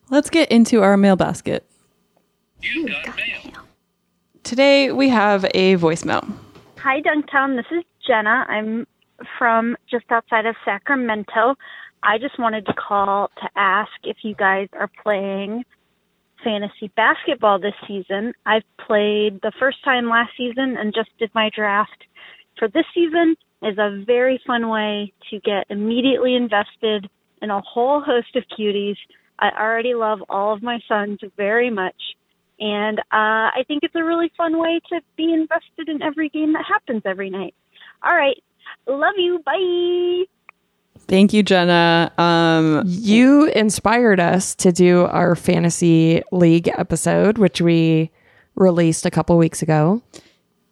[0.10, 1.66] Let's get into our mail basket.
[2.62, 3.64] You've got mail.
[4.44, 6.32] Today we have a voicemail.
[6.78, 7.58] Hi, Dunktown.
[7.58, 8.46] This is Jenna.
[8.48, 8.88] I'm
[9.38, 11.56] from just outside of Sacramento.
[12.04, 15.64] I just wanted to call to ask if you guys are playing
[16.44, 18.34] fantasy basketball this season.
[18.46, 22.04] I've played the first time last season and just did my draft
[22.58, 27.10] for this season is a very fun way to get immediately invested
[27.42, 28.98] in a whole host of cuties.
[29.40, 31.96] I already love all of my sons very much.
[32.60, 36.54] And uh, I think it's a really fun way to be invested in every game
[36.54, 37.54] that happens every night.
[38.04, 38.38] All right.
[38.88, 39.40] Love you.
[39.46, 40.24] Bye.
[41.08, 42.12] Thank you, Jenna.
[42.18, 48.12] Um, You inspired us to do our fantasy league episode, which we
[48.56, 50.02] released a couple weeks ago.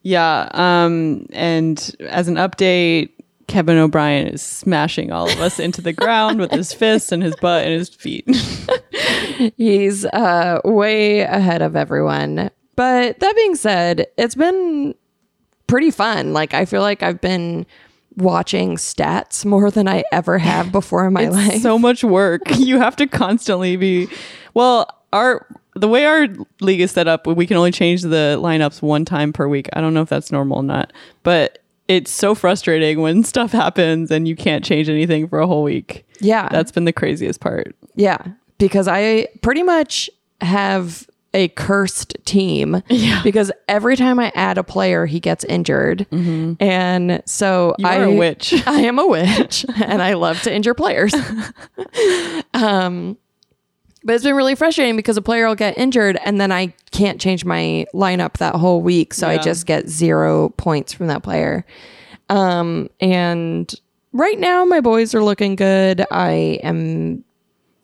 [0.03, 0.49] yeah.
[0.53, 3.11] Um, and as an update,
[3.47, 7.35] Kevin O'Brien is smashing all of us into the ground with his fists and his
[7.37, 8.25] butt and his feet.
[9.57, 12.49] He's uh, way ahead of everyone.
[12.75, 14.95] But that being said, it's been
[15.67, 16.33] pretty fun.
[16.33, 17.65] Like, I feel like I've been
[18.17, 21.61] watching stats more than I ever have before in my it's life.
[21.61, 22.41] so much work.
[22.57, 24.07] You have to constantly be.
[24.53, 25.45] Well, our
[25.75, 26.27] the way our
[26.61, 29.67] league is set up, we can only change the lineups one time per week.
[29.73, 30.93] I don't know if that's normal or not,
[31.23, 35.63] but it's so frustrating when stuff happens and you can't change anything for a whole
[35.63, 36.05] week.
[36.21, 36.47] yeah.
[36.49, 37.75] That's been the craziest part.
[37.95, 38.17] Yeah,
[38.57, 40.09] because I pretty much
[40.41, 42.81] have a cursed team.
[42.89, 43.21] Yeah.
[43.23, 48.03] Because every time I add a player, he gets injured, and so You I are
[48.05, 48.53] a witch.
[48.65, 51.13] I am a witch, and I love to injure players.
[52.53, 53.17] um,
[54.03, 57.19] but it's been really frustrating because a player will get injured, and then I can't
[57.19, 61.65] change my lineup that whole week, so I just get zero points from that player.
[62.29, 63.73] Um, and
[64.13, 66.05] right now my boys are looking good.
[66.11, 67.23] I am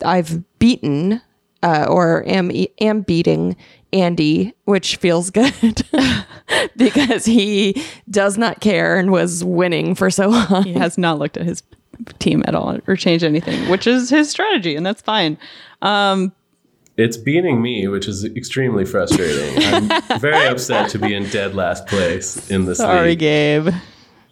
[0.05, 1.21] I've beaten
[1.63, 3.55] uh, or am am beating
[3.93, 5.83] Andy, which feels good
[6.77, 10.63] because he does not care and was winning for so long.
[10.63, 11.63] He has not looked at his
[12.19, 15.37] team at all or changed anything, which is his strategy, and that's fine.
[15.81, 16.31] Um,
[16.97, 19.63] it's beating me, which is extremely frustrating.
[19.63, 23.19] I'm very upset to be in dead last place in this Sorry, league.
[23.19, 23.69] Gabe.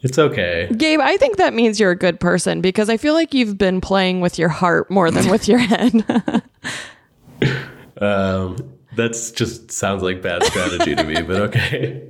[0.02, 0.68] It's okay.
[0.74, 3.80] Gabe, I think that means you're a good person because I feel like you've been
[3.80, 6.04] playing with your heart more than with your head.
[8.00, 8.56] Um,
[8.96, 12.02] that's just sounds like bad strategy to me, but okay.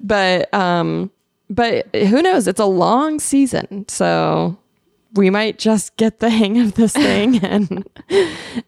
[0.00, 1.10] but um
[1.50, 2.48] but who knows?
[2.48, 3.86] It's a long season.
[3.88, 4.58] So
[5.14, 7.86] we might just get the hang of this thing and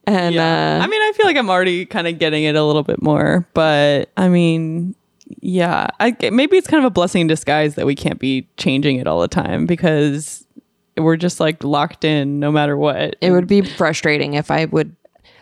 [0.05, 2.83] and uh I mean, I feel like I'm already kind of getting it a little
[2.83, 4.95] bit more, but I mean,
[5.41, 8.97] yeah, I maybe it's kind of a blessing in disguise that we can't be changing
[8.97, 10.45] it all the time because
[10.97, 13.15] we're just like locked in no matter what.
[13.21, 14.95] it would be frustrating if I would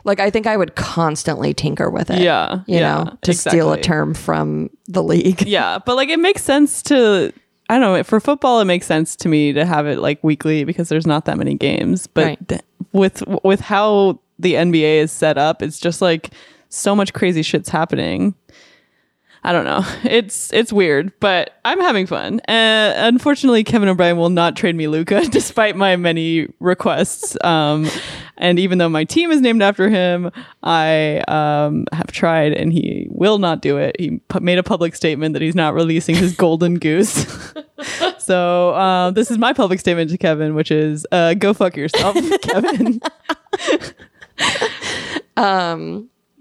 [0.05, 2.19] like I think I would constantly tinker with it.
[2.21, 5.41] Yeah, You yeah, know, to steal a term from the league.
[5.47, 7.33] yeah, but like it makes sense to
[7.69, 10.63] I don't know, for football it makes sense to me to have it like weekly
[10.63, 12.07] because there's not that many games.
[12.07, 12.47] But Right.
[12.47, 12.61] th-
[12.93, 16.29] with with how the NBA is set up, it's just like
[16.69, 18.35] so much crazy shit's happening.
[19.45, 19.85] I don't know.
[20.15, 22.39] It's it's weird, but I'm having fun.
[22.47, 27.37] Uh, unfortunately, Kevin O'Brien will not trade me Luka, despite my many requests.
[27.43, 27.87] Um,
[28.37, 30.31] and even though my team is named after him,
[30.63, 33.95] I um, have tried, and he will not do it.
[33.99, 37.25] He pu- made a public statement that he's not releasing his golden goose.
[38.17, 42.15] so uh, this is my public statement to Kevin, which is uh, go fuck yourself,
[42.41, 43.01] Kevin.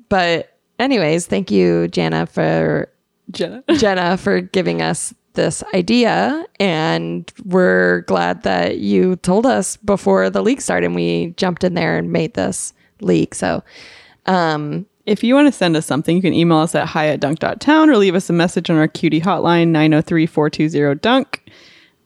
[0.09, 2.88] But anyways, thank you, Jana, for
[3.31, 3.62] Jenna.
[3.77, 6.45] Jenna for giving us this idea.
[6.61, 11.75] And we're glad that you told us before the league started and we jumped in
[11.75, 13.35] there and made this league.
[13.35, 13.62] So
[14.27, 17.20] um If you want to send us something, you can email us at hi at
[17.20, 21.43] dunk.town or leave us a message on our cutie hotline, 903 420 dunk.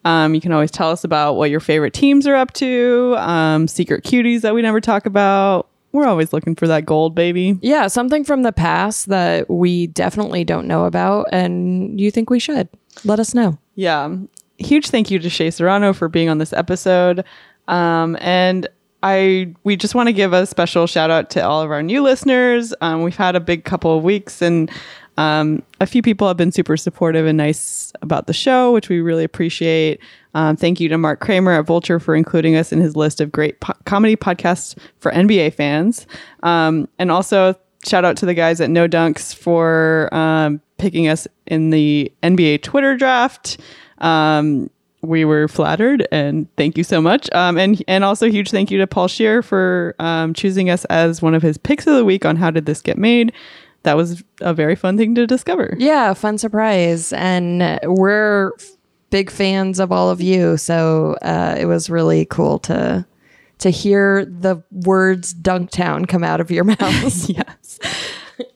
[0.05, 3.69] Um, you can always tell us about what your favorite teams are up to, um,
[3.69, 5.69] secret cuties that we never talk about.
[5.99, 7.59] We're always looking for that gold, baby.
[7.61, 12.38] yeah, something from the past that we definitely don't know about and you think we
[12.38, 12.68] should.
[13.05, 13.59] Let us know.
[13.74, 14.16] Yeah.
[14.59, 17.24] Huge thank you to Shea Serrano for being on this episode.
[17.66, 18.68] Um, and
[19.03, 22.03] I we just want to give a special shout out to all of our new
[22.03, 22.74] listeners.
[22.80, 24.70] Um, we've had a big couple of weeks and
[25.19, 29.01] um, a few people have been super supportive and nice about the show, which we
[29.01, 30.01] really appreciate.
[30.35, 33.33] Um, thank you to Mark Kramer at Vulture for including us in his list of
[33.33, 36.07] great po- comedy podcasts for NBA fans.
[36.45, 41.27] Um, and also shout out to the guys at No Dunks for um, picking us
[41.47, 43.59] in the NBA Twitter draft.
[43.99, 47.29] Um, we were flattered and thank you so much.
[47.33, 49.97] Um, and and also huge thank you to Paul Scheer for
[50.37, 52.99] choosing us as one of his picks of the week on how did this get
[52.99, 53.33] made.
[53.89, 55.74] That was a very fun thing to discover.
[55.78, 57.11] Yeah, fun surprise.
[57.14, 58.53] And we're
[59.09, 60.59] big fans of all of you.
[60.59, 63.07] So uh, it was really cool to
[63.61, 66.78] to hear the words Dunktown come out of your mouth.
[67.30, 67.78] yes.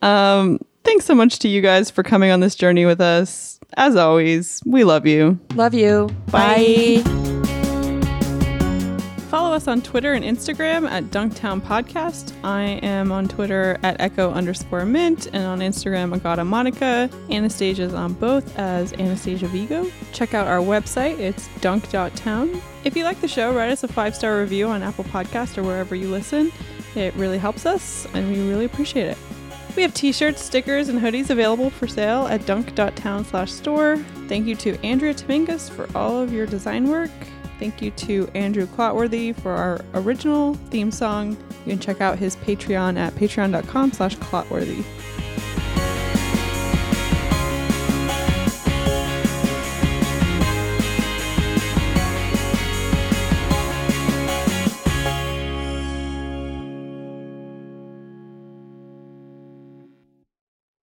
[0.03, 3.59] Um, thanks so much to you guys for coming on this journey with us.
[3.75, 5.39] As always, we love you.
[5.55, 6.09] Love you.
[6.29, 7.01] Bye.
[7.03, 7.32] Bye.
[9.33, 12.33] Follow us on Twitter and Instagram at Dunktown Podcast.
[12.43, 17.09] I am on Twitter at Echo underscore Mint and on Instagram Agata Monica.
[17.31, 19.89] Anastasia's on both as Anastasia Vigo.
[20.11, 22.61] Check out our website, it's dunk.town.
[22.83, 25.63] If you like the show, write us a five star review on Apple Podcast or
[25.63, 26.51] wherever you listen.
[26.93, 29.17] It really helps us and we really appreciate it.
[29.75, 33.97] We have t-shirts, stickers, and hoodies available for sale at dunk.town slash store.
[34.27, 37.09] Thank you to Andrea Tomingus for all of your design work.
[37.59, 41.37] Thank you to Andrew Clotworthy for our original theme song.
[41.65, 44.83] You can check out his Patreon at patreon.com slash clotworthy.